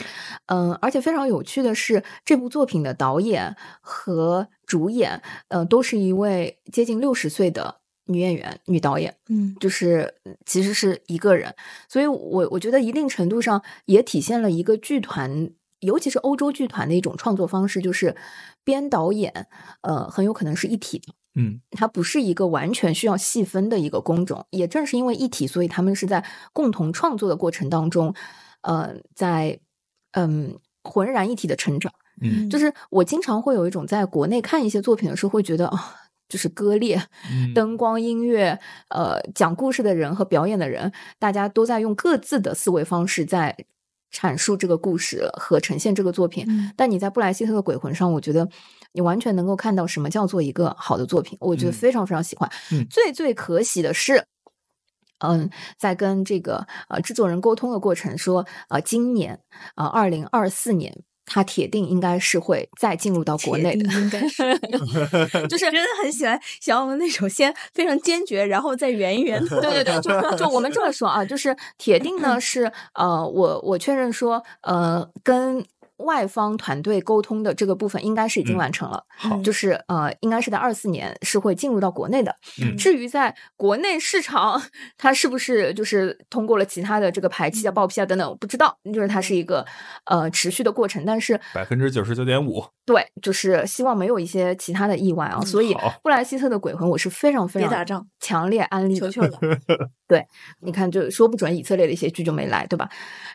[0.46, 9.16] 嗯，而且非常有趣的是，这部作品的导演和主演，呃，都是一位接近六十岁的女演员、女导演。
[9.28, 10.14] 嗯，就是
[10.44, 11.54] 其实是一个人，
[11.88, 18.14] 所以我我觉得一定程度上也体现了一个剧团，尤其是欧洲剧团的一种创作方式，就是
[18.62, 19.48] 编导演，
[19.80, 21.12] 呃，很有可能是一体的。
[21.34, 28.14] 嗯，它不是一个完全需要细分的一个工种，也正是因为一体，所以他们是在共同创作的过程当中，
[28.62, 29.58] 呃，在
[30.12, 31.92] 嗯浑然一体的成长。
[32.22, 35.94] 嗯，就是我经常会有一种在国内看一些作品的时候，会觉得啊，
[36.28, 37.02] 就是割裂，
[37.54, 38.58] 灯光、音乐，
[38.88, 43.56] 呃，讲故事的人和表演的人，大家都在用各自的思维方式在。
[44.14, 48.48] 阐述这个故事和呈现这个作品，但你在布莱希特的鬼魂上，我觉得
[48.94, 52.50] 你完全能够看到什么叫做一个好的作品，我觉得非常非常喜欢。
[52.88, 54.24] 最最可喜的是，
[55.18, 59.40] 嗯，在跟这个呃制作人沟通的过程，说呃今年
[59.74, 61.02] 啊二零二四年。
[61.26, 64.42] 他铁定应该是会再进入到国内的，应该是
[65.48, 69.42] 就是真的很喜欢小我那首先非常坚决，然后再圆一圆。
[69.48, 75.64] 对对对，就就我们这么说啊，就是铁定呢是呃，我我确认说呃跟。
[75.98, 82.34] 外方团队沟通的这个部分应该是已经完成了，好，就是呃，应该是在二四年是会进入到国内的。
[82.76, 84.60] 至于在国内市场，
[84.98, 89.64] 它是不是就是通过了其他的这个排期啊、报批啊等等，我不知道，就是它是一个
[90.06, 91.04] 呃持续的过程。
[91.06, 95.40] 但是百分之九十九点五，对，就是希望没有一些其他的意外啊。
[95.42, 99.38] 所以布莱希特的鬼魂，我是非常非常别打仗，强烈安利求求了。
[100.08, 100.26] 对，
[100.60, 102.88] 你看，就说不准以色列的一些剧就没来，对吧？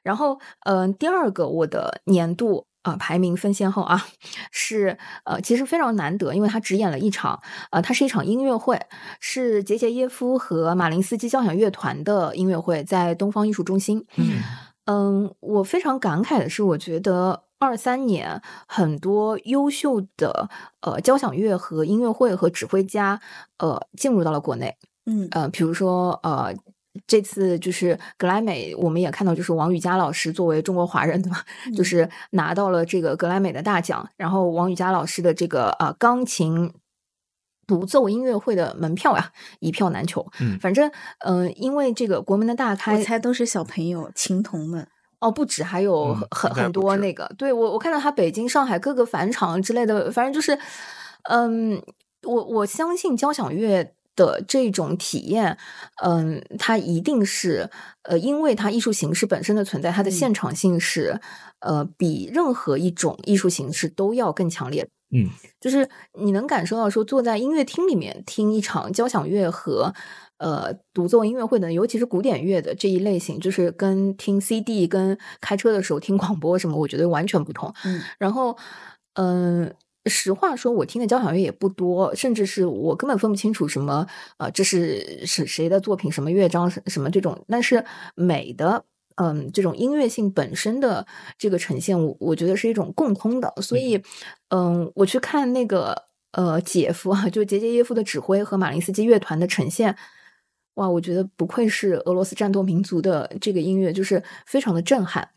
[0.03, 2.48] 然后，嗯，第二个我的年度。
[2.81, 4.05] 啊，排名分先后啊，
[4.51, 8.79] 是呃，其实非常难得，因为他只演了一场，呃，它是一场音乐会，
[9.19, 14.05] 是杰杰耶夫和马林斯基交响乐团的音乐会，在东方艺术中心。
[14.15, 14.41] 嗯
[14.85, 20.49] 嗯，我非常感慨的是，我觉得二三年很多优秀的
[20.81, 23.19] 呃交响乐和音乐会和指挥家
[23.57, 24.77] 呃进入到了国内。
[25.05, 26.55] 嗯呃，比如说呃。
[27.07, 31.43] 这次就是格莱美，我们也看到，就是王羽佳老师作为中国华人，对吧？
[31.75, 34.09] 就是拿到了这个格莱美的大奖。
[34.17, 36.73] 然后王羽佳老师的这个啊钢琴
[37.67, 40.25] 独奏音乐会的门票呀，一票难求。
[40.39, 44.87] 嗯，反正嗯，因为这个国门的大开，我猜都是小朋友、琴童们。
[45.19, 47.29] 哦，不止，还有很很多那个。
[47.37, 50.57] 对我，我看到他北京、上海各个返场之类的，反正就是，
[51.23, 51.81] 嗯，
[52.23, 53.93] 我我相信交响乐。
[54.19, 55.57] 的这种体验，
[56.03, 57.69] 嗯，它一定是，
[58.03, 61.21] 呃，因为它艺术形式本身的存在，它的现场性是，
[61.61, 64.89] 呃，比任何一种艺术形式都要更强烈。
[65.11, 65.29] 嗯，
[65.61, 65.89] 就是
[66.21, 69.93] 你能感受到说，坐在音乐厅里面听一场交响乐和
[70.37, 77.73] 呃独奏音乐会的，尤其是古典乐的这一类型，就是跟听 CD、跟开车的时候听广播什么，我觉得完全不同。
[77.85, 78.57] 嗯，然后，
[79.13, 79.73] 嗯。
[80.09, 84.05] 实话说，我听的交响乐也不多，甚至是我根本分不清楚什么，
[84.37, 87.45] 呃，这是是谁的作品，什么乐章，什么这种。
[87.47, 87.85] 但是
[88.15, 88.83] 美的
[89.15, 91.05] 嗯，这种音乐性本身的
[91.37, 93.53] 这个呈现，我我觉得是一种共通的。
[93.61, 94.01] 所以，
[94.49, 99.95] 嗯，我去看那个呃，姐夫啊，就杰杰耶夫的指挥和马林斯基乐团的呈现，
[100.75, 105.29] 哇，我觉得不愧是俄罗斯战斗民族的这个音乐，就是非常的震撼。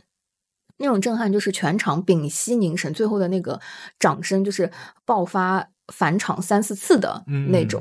[0.82, 3.58] 那种震撼就是全场屏息凝神，最后的那个
[3.98, 4.70] 掌声就是
[5.06, 7.80] 爆发返场三四次的那种。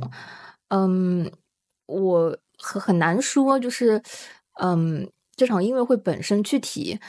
[0.69, 1.29] 嗯，
[1.87, 4.01] 我很很难说，就是
[4.61, 5.11] 嗯。
[5.37, 6.99] 这场音乐会本身具体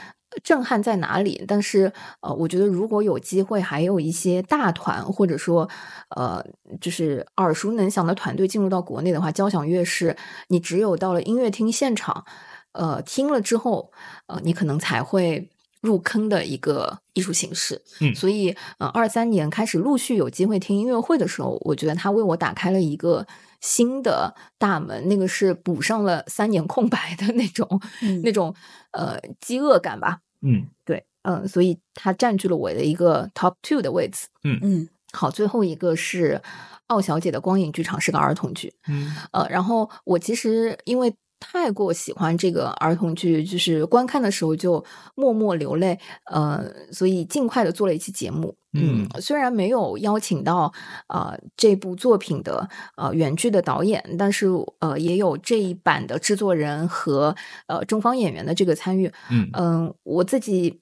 [0.42, 1.44] 震撼在哪里？
[1.46, 5.68] 但是呃，我觉得如果有机会，还有一些大团或者说
[6.16, 6.42] 呃，
[6.80, 10.16] 就是耳熟能详的团队进入到国内的话，交响乐是
[10.48, 12.24] 你只有到了音乐厅现场，
[12.72, 13.92] 呃，听了之后，
[14.28, 15.50] 呃，你可能才会
[15.82, 17.82] 入坑的一个艺术形式。
[18.00, 23.26] 嗯，所以呃，二三年开始陆续有机会听音乐会的时候，我觉得它为我打开了一个。
[23.64, 27.80] 新的大门，那个是补上了三年空白的那种，
[28.24, 28.52] 那种
[28.90, 30.18] 呃饥饿感吧。
[30.40, 34.26] 嗯，对，嗯，所以它占据了我的一个 top two 的位置。
[34.42, 36.42] 嗯嗯，好，最后一个是
[36.88, 38.74] 奥小姐的光影剧场，是个儿童剧。
[38.88, 41.14] 嗯，呃，然后我其实因为。
[41.44, 44.82] 太过喜欢这个儿童剧，就是观看的时候就
[45.16, 45.98] 默默流泪，
[46.30, 46.62] 呃，
[46.92, 48.54] 所以尽快的做了一期节目。
[48.74, 50.72] 嗯，虽然没有邀请到
[51.08, 54.46] 呃这部作品的呃原剧的导演，但是
[54.78, 57.34] 呃也有这一版的制作人和
[57.66, 59.12] 呃中方演员的这个参与。
[59.28, 60.80] 嗯嗯，我自己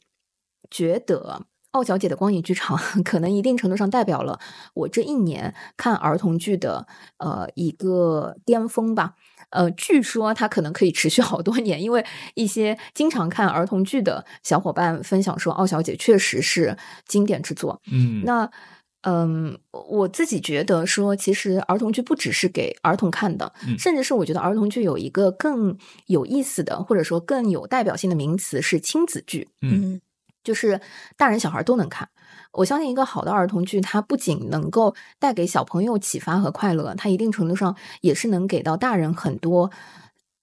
[0.71, 4.39] 觉得奥小姐的光影剧场 可能一定程度上代表了
[4.75, 6.87] 我这一年看儿童剧的
[7.19, 9.15] 呃一个巅峰吧。
[9.51, 16.77] 呃，据说它可能可以持续好多年，因为一些经常看儿童剧的小伙伴分享说，《奥小姐》确实是
[17.07, 17.81] 经典之作。
[17.91, 18.51] 嗯，那
[19.03, 25.77] 嗯，我自己觉得说，其实儿童剧不只是给儿童看的，甚至是我觉得儿童剧有一个更
[26.07, 29.49] 有意思的，或者说更有代表性的名词是亲子剧。
[29.63, 30.01] 嗯，
[30.45, 30.81] 就是
[31.17, 32.09] 大人小孩都能看。
[32.53, 39.71] 我相信一个好的儿童剧，它不仅能够带给小朋友启发和快乐，它一定程度上也是能给到大人很多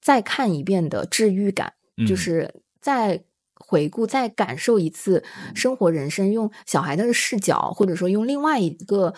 [0.01, 1.73] 再看一遍的治愈感，
[2.07, 3.23] 就是再
[3.59, 9.13] 回顾、再感受一次生活人生，用小孩的视角，或者说用另外一个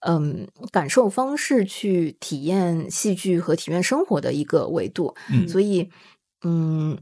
[0.00, 5.14] 嗯感受方式去体验戏剧和体验生活的一个维度。
[5.48, 5.90] 所以，
[6.44, 6.98] 嗯，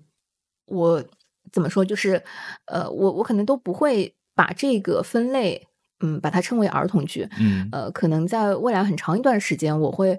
[0.67, 1.05] 我
[1.51, 1.85] 怎么说？
[1.85, 2.23] 就是
[2.67, 4.15] 呃，我我可能都不会。
[4.43, 5.69] 把这个分类，
[6.01, 10.19] 嗯，把它称为儿童剧，嗯，呃，可能在未来很长一段时间，我会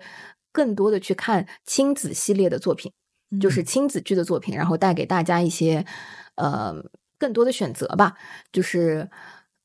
[0.54, 2.90] 更多的去看亲子系列的作品，
[3.42, 5.86] 就是亲子剧的作品，然后带给大家一些
[6.36, 6.74] 呃
[7.18, 8.16] 更多的选择吧。
[8.54, 9.10] 就是，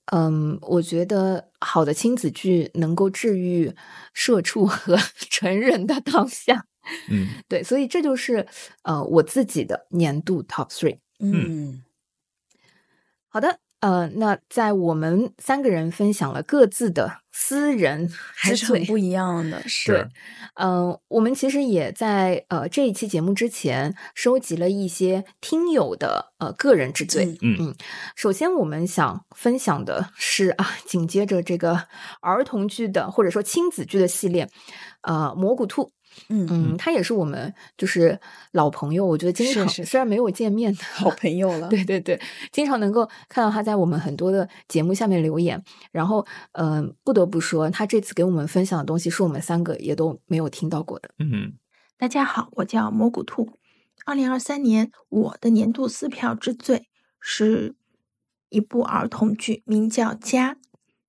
[0.06, 3.72] 嗯，我觉得好的亲子剧能够治愈
[4.12, 4.96] 社畜和
[5.30, 6.64] 成人的当下，
[7.08, 8.44] 嗯， 对，所以这就是
[8.82, 11.84] 呃我自己的年度 top three，嗯，
[13.28, 13.60] 好的。
[13.80, 20.10] 呃，那在我们三个人分享了各自的私人还是很不一样的，是。
[20.54, 27.38] 嗯，我们其实也在呃这一期节目之前收集了一些听友的呃个人之最。
[27.40, 27.74] 嗯嗯，
[28.16, 31.86] 首先我们想分享的是啊，紧接着这个
[32.20, 34.48] 儿童剧的或者说亲子剧的系列，
[35.02, 35.92] 呃，蘑菇兔。
[36.28, 38.18] 嗯嗯，他也是我们就是
[38.52, 41.68] 老朋友，我觉得经常虽然没有见面的，好朋友了。
[41.70, 42.20] 对对对，
[42.52, 45.62] 经常能够看到他在我们很多的节目下面留言。
[45.92, 51.10] 然后，嗯，不得不说，他这次给我们分享的东西是我们三个也都没有听到过的。
[51.18, 51.54] 嗯，
[51.96, 53.50] 大家好，我叫蘑菇兔。
[54.04, 56.86] 二零二三年我的年度撕票之最
[57.20, 57.74] 是
[58.48, 60.54] 一部儿童剧，名叫《家》。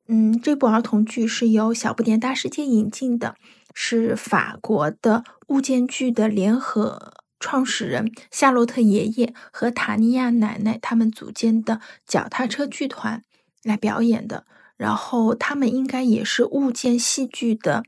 [0.07, 3.35] 嗯，这部儿童剧是由小不点大世界引进的。
[3.73, 13.23] 是法国的物件剧的联合创始人夏洛特爷爷和塔尼亚奶奶他们组建的脚踏车剧团
[13.63, 14.45] 来表演的。
[14.77, 17.83] 然后他们应该也是物件戏剧的，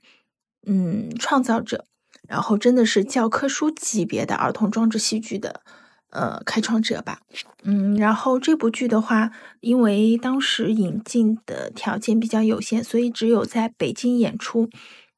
[0.68, 1.86] 嗯，创造者。
[2.28, 5.62] 然后真的是教科书级别的儿童装置戏剧的，
[6.10, 7.22] 呃，开创者吧。
[7.64, 14.70] 嗯，然后这部剧的话，因为当时引进的条件比较有限，所以只有在北京演出。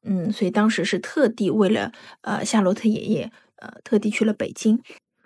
[0.04, 4.80] 嗯，所以当时是特地为了呃夏洛特爷爷，呃特地去了北京。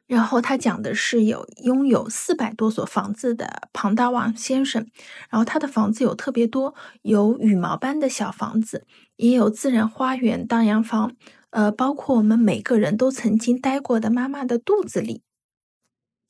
[0.07, 4.87] 然后他讲的是有拥有四百多所房子的庞大王先生，
[5.29, 11.15] 然后他的房子有特别多，有羽毛般的小房子，也有自然花园、荡阳房，
[11.51, 15.21] 呃，包括我们每个人都曾经待过的妈妈的肚子里，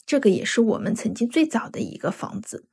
[0.05, 2.65] 这个也是我们曾经最早的一个房子。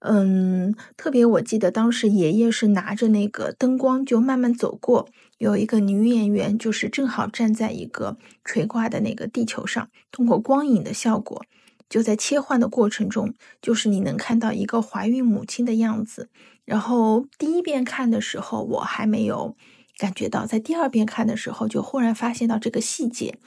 [0.00, 11.44] 嗯，特别我记得当时爷爷是拿着那个灯光就慢慢走过，有一个女演员就是正好站在一个垂挂的那个地球上，通过光影的效果
[11.88, 16.28] 就在切换的过程中，就是你能看到一个怀孕母亲的样子。
[16.64, 19.56] 然后第一遍看的时候，我还没有
[19.96, 23.38] 感觉到，在第二遍看的时候，就忽然发现到这个细节，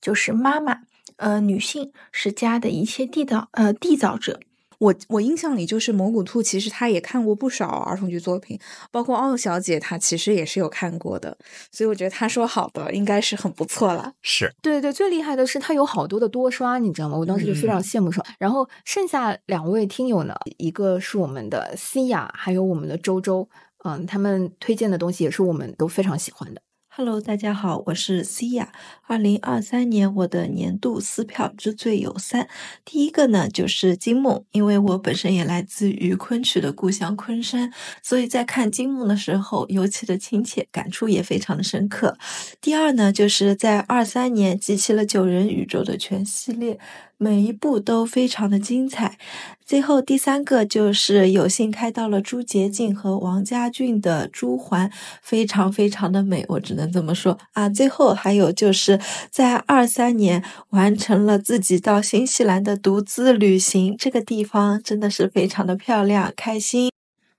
[0.00, 0.80] 就是妈妈，
[1.18, 4.40] 呃，女性是家的一切缔造，呃，缔造者。
[4.80, 8.58] 我我印象里就是蘑菇兔，其实他也看过不少儿童剧作品，
[8.90, 11.36] 包括奥小姐，她其实也是有看过的，
[11.70, 14.14] 所以我觉得他说好的应该是很不错了。
[14.22, 17.18] 是对对，最厉害的是他有好多的多刷，你知道吗？
[17.18, 18.24] 我当时就非常羡慕说。
[18.38, 23.46] 然后剩下两位听友呢，一个是我们的西雅，还有我们的周周，
[23.84, 26.62] 嗯，他们推荐的东西也是我们都非常喜欢的。
[27.00, 28.74] Hello，大家好，我是西亚。
[29.06, 32.46] 二零二三年我的年度撕票之最有三，
[32.84, 37.72] 第一个呢就是金梦，因为我本身也来自于昆曲的故乡昆山，
[38.02, 42.18] 所以在看金梦的时候尤其的亲切，感触也非常的深刻。
[42.60, 46.78] 第二呢，就是在二三年集齐了九人宇宙的全系列。
[47.22, 49.18] 每一步都非常的精彩。
[49.62, 54.90] 最后第三个就是有幸开到了朱洁静和王家俊的朱环，
[55.20, 57.68] 非常非常的美，我只能这么说啊。
[57.68, 58.98] 最后还有就是
[59.30, 66.90] 在二三年完成了自己到新西兰的独自旅行，这个地方真的是非常的漂亮，开心。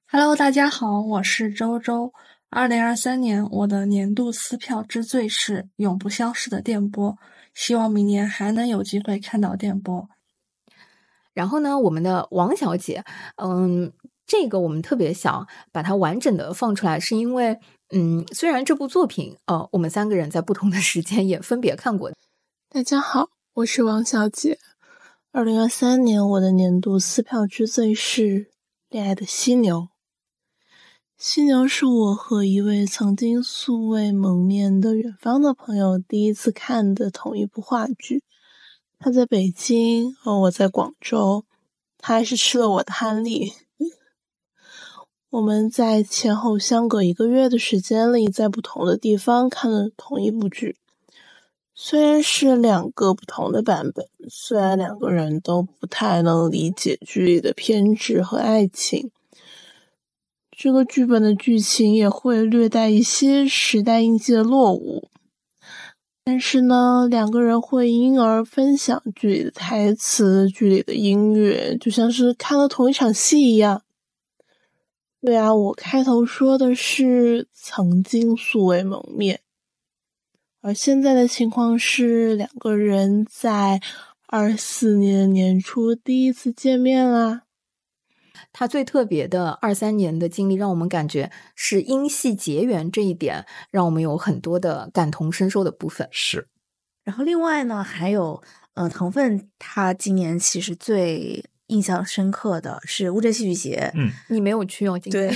[0.07, 2.13] Hello，大家好，我是周周。
[2.51, 7.17] 二零二三年我的年度撕票之最是永不消逝的电波。
[7.54, 10.10] 希望明年还能有机会看到电波。
[11.34, 13.04] 然后呢，我们的王小姐，
[13.38, 13.93] 嗯，
[14.26, 17.58] 这个我们特别想把它完整的放出来，是因为，
[17.93, 22.12] 嗯，虽然这部作品，呃，我们三个人在不同的时间也分别看过。
[22.70, 24.60] 大家好，我是王小姐。
[25.32, 28.22] 二零二三年我的年度撕票之最是
[28.89, 29.78] 《恋爱的犀牛》。
[31.24, 38.24] 犀牛是我和一位曾经素未谋面的远方的朋友第一次看的同一部话剧。
[38.97, 41.45] 他在北京，而我在广州。
[41.99, 43.53] 他还是吃了我的汉例。
[45.30, 50.76] 我们在前后相隔一个月的时间里，在不同的地方看了同一部剧。
[51.76, 59.11] 虽然是两个不同的版本，虽然两个人都不太能理解剧里的偏执和爱情。
[60.64, 65.09] 这个剧本的剧情也会略带一些时代印记的落伍，
[66.24, 73.82] 但是呢，两个人会因而分享剧里的台词、剧里的音乐，就像是看了同一场戏一样。
[75.20, 79.39] 对啊，我开头说的是曾经素未谋面，
[80.62, 83.82] 而现在的情况是两个人在
[84.28, 87.45] 二四年年初第一次见面啦。
[88.54, 96.08] 他最特别的二三年的经历，让我们感觉是因戏结缘这一点，让我们有很多的感同身受的部分。
[96.12, 96.47] 是，
[97.04, 98.41] 然后另外呢，还有
[98.74, 103.91] 呃，腾奋他今年其实最印象深刻的是乌镇戏剧节。
[103.95, 104.99] 嗯，你没有去哦？
[104.99, 105.32] 今对，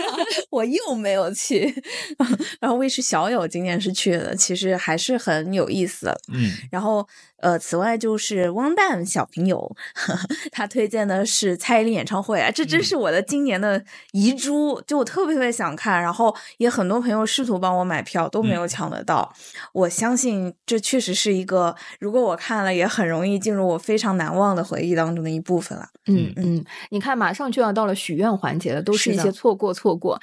[0.50, 1.74] 我又没有去。
[2.58, 6.08] 然后卫视小友今年是去的，其实还是很有意思。
[6.32, 7.06] 嗯，然后
[7.44, 9.58] 呃，此外就是汪蛋小朋友，
[9.94, 19.30] 呵 呵他推荐的是蔡依林演唱会啊，这真是我的今年的遗珠，就我特别特别想看，然后也很多朋友试图帮我买票都没有抢得到。
[19.74, 25.86] 我相信这确实是一个，如果我看了，也很容易进入我非常难忘的回忆当中的一部分了。
[26.06, 30.14] 嗯嗯，你看，马上就要到了许愿环节了，都是一些错过错过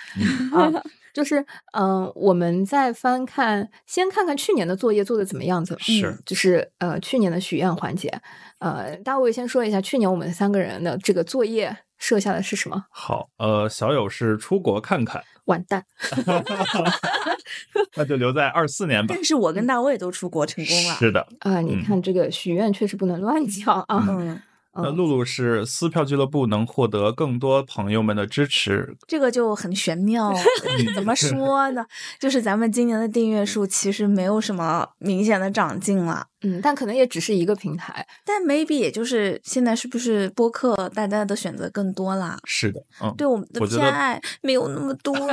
[0.51, 0.73] 啊。
[1.13, 1.39] 就是
[1.73, 5.75] 嗯、呃我们再翻看，先看看去年的作业做的怎么样子。
[5.79, 8.21] 是嗯就是呃去年的许愿环节。
[8.59, 12.85] 呃，大卫先说一下，去年我们三个人的这个作业设下的是什么？
[12.91, 15.83] 好，呃，小友是出国看看，完蛋，
[17.97, 19.23] 那就留在二四年吧但。
[19.23, 20.93] 是我跟大卫都出国成功了。
[20.95, 24.05] 是的，啊、你嗯看这个许愿确实不能乱叫啊。
[24.07, 24.41] 嗯，嗯
[24.73, 30.33] 那露露是撕票俱乐部能获得更多朋友们的支持，这个就很玄妙。
[30.95, 31.85] 怎么说呢？
[32.19, 36.25] 就是咱们今年的订阅数其实没有什么明显的长进了。
[36.43, 38.07] 嗯，但可能也只是一个平台。
[38.25, 42.39] 但 maybe 也就是现在是不是播客大家的选择更多啦？
[42.45, 45.13] 是的，嗯，对我们的偏爱没有那么多。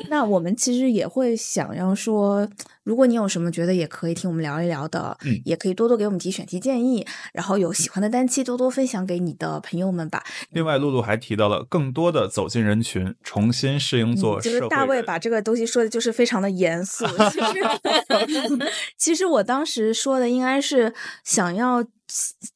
[0.08, 2.48] 那我们其实也会想要说，
[2.82, 10.24] 如果你有什么觉得也可以听我们聊一聊的，嗯也可以多多给我们提选题建议，然后有喜欢的单期多多分享给你的朋友们吧。
[10.50, 14.62] 另外，露露还提到了更多的走进人群，重新适应做嗯就社会人。
[14.62, 17.04] 是大卫把这个东西说的就是非常的严肃。
[17.30, 21.84] 其实，其实我当时说的应该是想要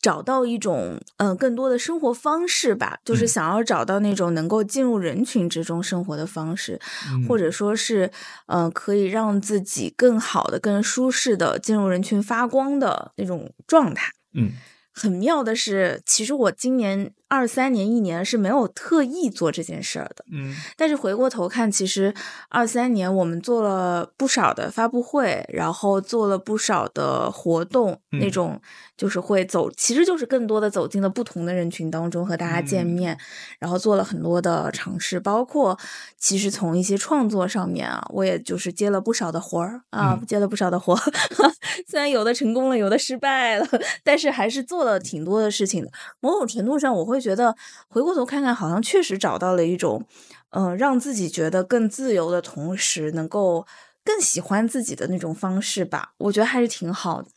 [0.01, 6.81] 找到一种嗯、呃更多的生活方式吧，就是嗯想要找到那种能够进入人群之中生活的方式，
[7.13, 8.11] 嗯或者说是
[8.47, 14.11] 嗯、呃可以让自己更好的、更舒适的进入人群发光的那种状态。
[14.35, 14.53] 嗯
[14.97, 20.25] 很妙的是，其实我今年二三年一年是没有特意做这件事儿的。
[20.31, 22.15] 嗯但是回过头看，其实
[22.49, 28.61] 二三年我们做了不少的发布会，然后做了不少的活动，嗯那种
[28.97, 33.19] 就是会走，其实就是更多的走进了不同的人群当中和大家见嗯面，
[33.59, 35.79] 然后做了很多的尝试，包括
[36.19, 41.13] 其实从一些创作上面啊，我也就是接了不少的活儿啊，嗯接了不少的活儿，
[41.89, 43.67] 虽然有的成功了，有的失败了，
[44.05, 45.91] 但是还是做了挺多的事情的。
[46.21, 47.57] 某种程度上，我会觉得
[47.89, 50.05] 回过头看看，好像确实找到了一种，
[50.51, 53.67] 嗯、让自己觉得更自由的同时，能够
[54.05, 56.13] 更喜欢自己的那种方式吧。
[56.19, 57.29] 我觉得还是挺好的。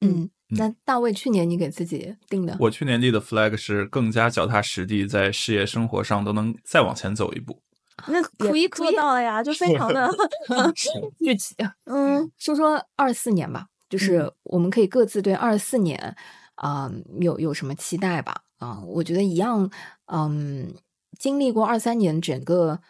[0.00, 7.60] 嗯，那大卫去年你给自己定的，我去年立的 flag 是更加脚踏实地，在事业生活上都能再往前走一步。
[8.06, 10.10] 那也做可以可以到了呀，就非常的
[11.18, 16.16] 具体嗯说说二四年吧，就是我们可以各自对二四年
[16.56, 16.90] 啊、
[17.20, 18.42] 有有什么期待吧？
[18.58, 19.70] 啊、我觉得一样，
[20.06, 20.74] 嗯，
[21.18, 22.80] 经历过二三年整个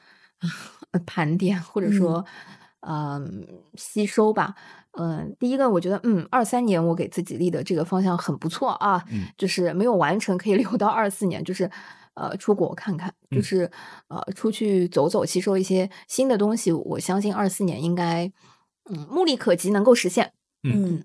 [0.90, 2.24] 呃 盘点或者说
[2.80, 3.46] 嗯、
[3.76, 4.54] 吸收吧。
[4.96, 11.70] 嗯、第一个我觉得，嗯，二三年我给自己立的这个方向很不错啊，嗯就是没有完成可以留到二四年，就是
[12.14, 13.70] 呃出国看看，就嗯是
[14.08, 16.70] 呃出去走走，吸收一些新的东西。
[16.72, 18.30] 我相信二四年应该
[18.90, 20.32] 嗯目力可及，能够实现。
[20.62, 21.04] 嗯，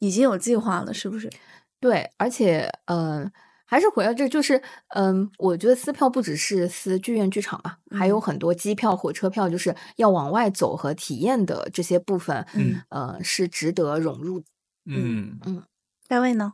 [0.00, 1.30] 已经有计划了，是不是？
[1.80, 3.32] 对，而且嗯、呃
[3.74, 14.44] 还是回到这，就是嗯、我觉得撕票不只是撕剧院剧场嘛，还有嗯很多机票、火车票，就是要往外走和体验的这些部分，嗯呃，是值得融入
[14.86, 15.40] 嗯。
[15.44, 15.64] 嗯
[16.06, 16.52] 大卫呢？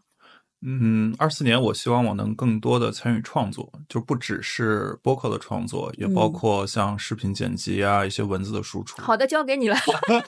[0.62, 9.00] 嗯，二四年我希望我能更多的参与创作，就不只是播客的创作，也包嗯括像视频剪辑啊、一些文字的输出。
[9.00, 9.76] 好的，交给你了。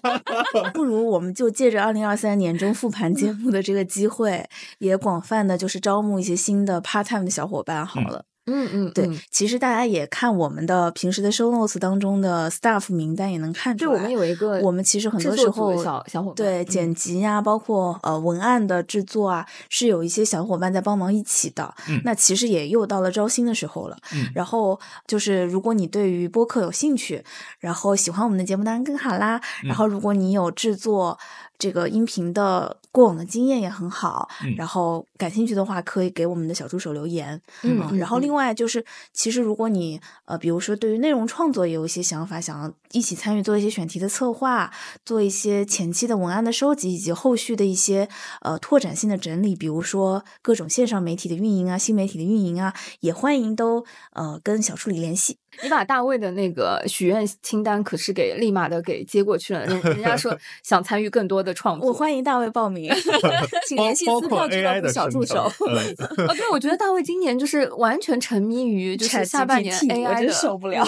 [0.72, 8.18] 不如我们就借着二零二三年中复盘节目的这个机会，也广泛的就是招募一些新的 part time 的小伙伴好嗯了。
[8.20, 14.00] 嗯嗯嗯，对，嗯其实大家也看我们的平时的 show notes 当中的 staff 名单，也能看出对，来。
[14.00, 21.72] 我们有一个，我们其实很多时候小小伙伴，对嗯剪辑呀、包括呃文案的制作啊，是有一些小伙伴在帮忙一起的。
[21.88, 23.96] 嗯那其实也又到了招新的时候了。
[24.12, 27.24] 嗯然后就是如果你对于播客有兴趣，
[27.60, 29.40] 然后喜欢我们的节目，当然更好啦。
[29.62, 31.18] 嗯然后如果你有制作
[31.58, 37.40] 这个音频的过往的经验也很好，嗯然后感兴趣的话，可以给我们的小助手留言。
[37.62, 44.72] 嗯嗯然后嗯另外就是，其实如果你呃，比如说对于内容创作也有一些想法，想要一起参与做一些选题的策划，
[45.04, 48.08] 做一些前期的文案的收集，以及后续的一些
[48.40, 55.38] 呃拓展性的整理，比如说各种线上媒体的运营啊、新媒体的运营啊，也欢迎都呃跟小助理联系。
[55.62, 62.90] 你把大卫的那个许愿清单可是给立马的给接过去了，人人家说 想参与更多的创作，我欢迎大卫报名
[63.68, 65.66] 请联系包括撕票俱 AI 乐部小助手成。
[65.68, 70.84] 嗯哦，对，我觉得大卫今年就是完全沉迷于就是下半年 AI 真的受不了。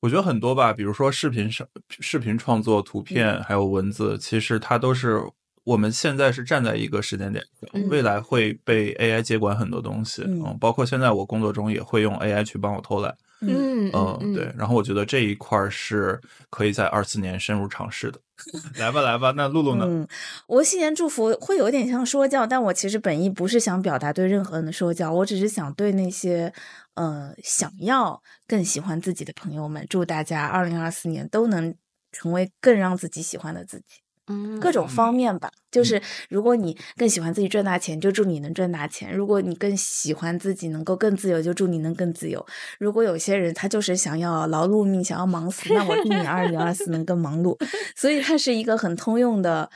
[0.00, 5.22] 我觉得很多吧，比如说视频上、视频创作、图片还有文字，其实它都是
[5.64, 7.44] 我们现在是站在一个时间点
[7.88, 10.22] 未来会被 AI 接管很多东西。
[10.22, 13.14] 嗯嗯，包括现在我工作中也会用 AI 去帮我偷懒。
[13.50, 14.52] 嗯嗯，对。
[14.56, 16.20] 然后我觉得这一块儿是
[16.50, 18.20] 可以在二四年深入尝试的。
[18.78, 19.32] 来吧，来吧。
[19.36, 19.84] 那露露呢？
[19.88, 20.06] 嗯，
[20.48, 26.52] 我新年祝福会有点像说教，但我其实本意不是想表达对任何人的说教，我只是想对那些
[26.94, 31.74] 呃想要更喜欢自己的朋友们，祝大家二零二四年都能
[32.10, 34.02] 成为更让自己喜欢的自己。
[34.28, 42.44] 嗯各种方面吧，就是如果你更喜欢自己赚大钱，就祝你能赚大钱；如果你更喜欢自己能够更自由，就祝你能更自由。
[42.78, 47.58] 如果有些人他就是想要劳碌命，想要忙死，那我祝你二零二四能更忙碌。
[47.96, 49.68] 所以它是一个很通用的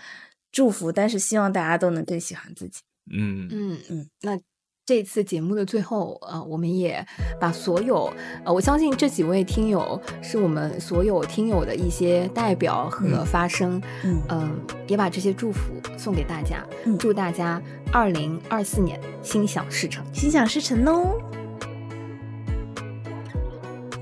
[0.52, 2.80] 祝福，但是希望大家都能更喜欢自己。
[3.12, 4.38] 嗯嗯嗯，那
[4.86, 7.04] 这次节目的最后，呃，我们也
[7.40, 8.08] 把所有，
[8.44, 17.60] 呃，我相信这几位听友是我们所有听友的一些代表和嗯发声，嗯嗯、也把这些祝福送给大家，嗯祝大家
[17.92, 20.04] 二零二四年心想事成。
[20.14, 21.18] 心想事成哦。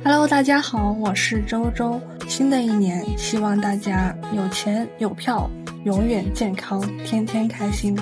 [0.04, 1.98] Hello，大家好，我是周周。
[2.28, 5.48] 新的一年，希望大家有钱有票，
[5.84, 7.98] 永远健康，天天开心。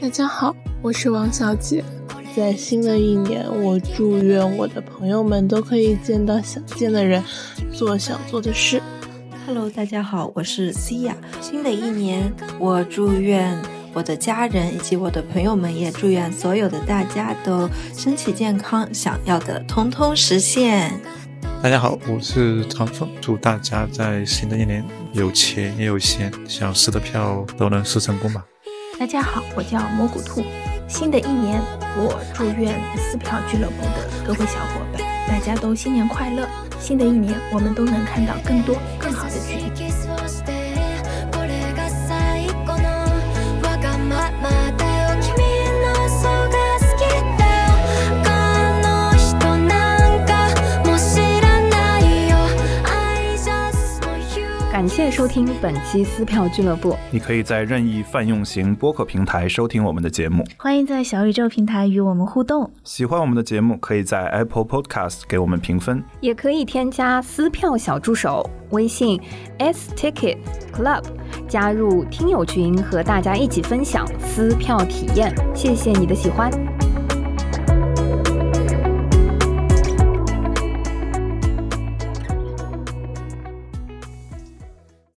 [0.00, 1.84] 大家好，我是王小姐。
[2.34, 7.22] 在新的一年，我祝愿我的朋友们都可以见到想见的人，
[7.70, 8.80] 做想做的事。
[9.46, 11.12] Hello，大家好，我是 Cia。
[11.42, 13.60] 新的一年，我祝愿
[13.92, 20.98] 我的家人以及我的朋友们，也祝愿所有的大家都身体健康，想要的通通实现。
[21.62, 24.82] 大家好，我是长风，祝大家在新的一年
[25.12, 28.42] 有钱也有闲，想撕的票都能撕成功吧。
[29.00, 30.44] 大家好，我叫蘑菇兔。
[30.86, 31.58] 新的一年，
[31.96, 36.46] 我祝愿撕票俱乐部的各位小伙伴，大家都新年快乐。
[36.78, 39.09] 新的一年，我们都能看到更多更
[54.80, 56.96] 感谢收听本期撕票俱乐部。
[57.10, 60.42] 你可以在任意泛用型播客平台收听我们的节目。
[60.56, 62.70] 欢迎在小宇宙平台与我们互动。
[62.82, 69.20] 喜欢我们的节目，可以在 Apple Podcast 给我们评分，也可以添加撕票小助手微信
[69.58, 70.38] s ticket
[70.72, 71.04] club，
[71.46, 75.30] 加入听友群和大家一起分享撕票体验。
[75.54, 76.50] 谢谢你的喜欢。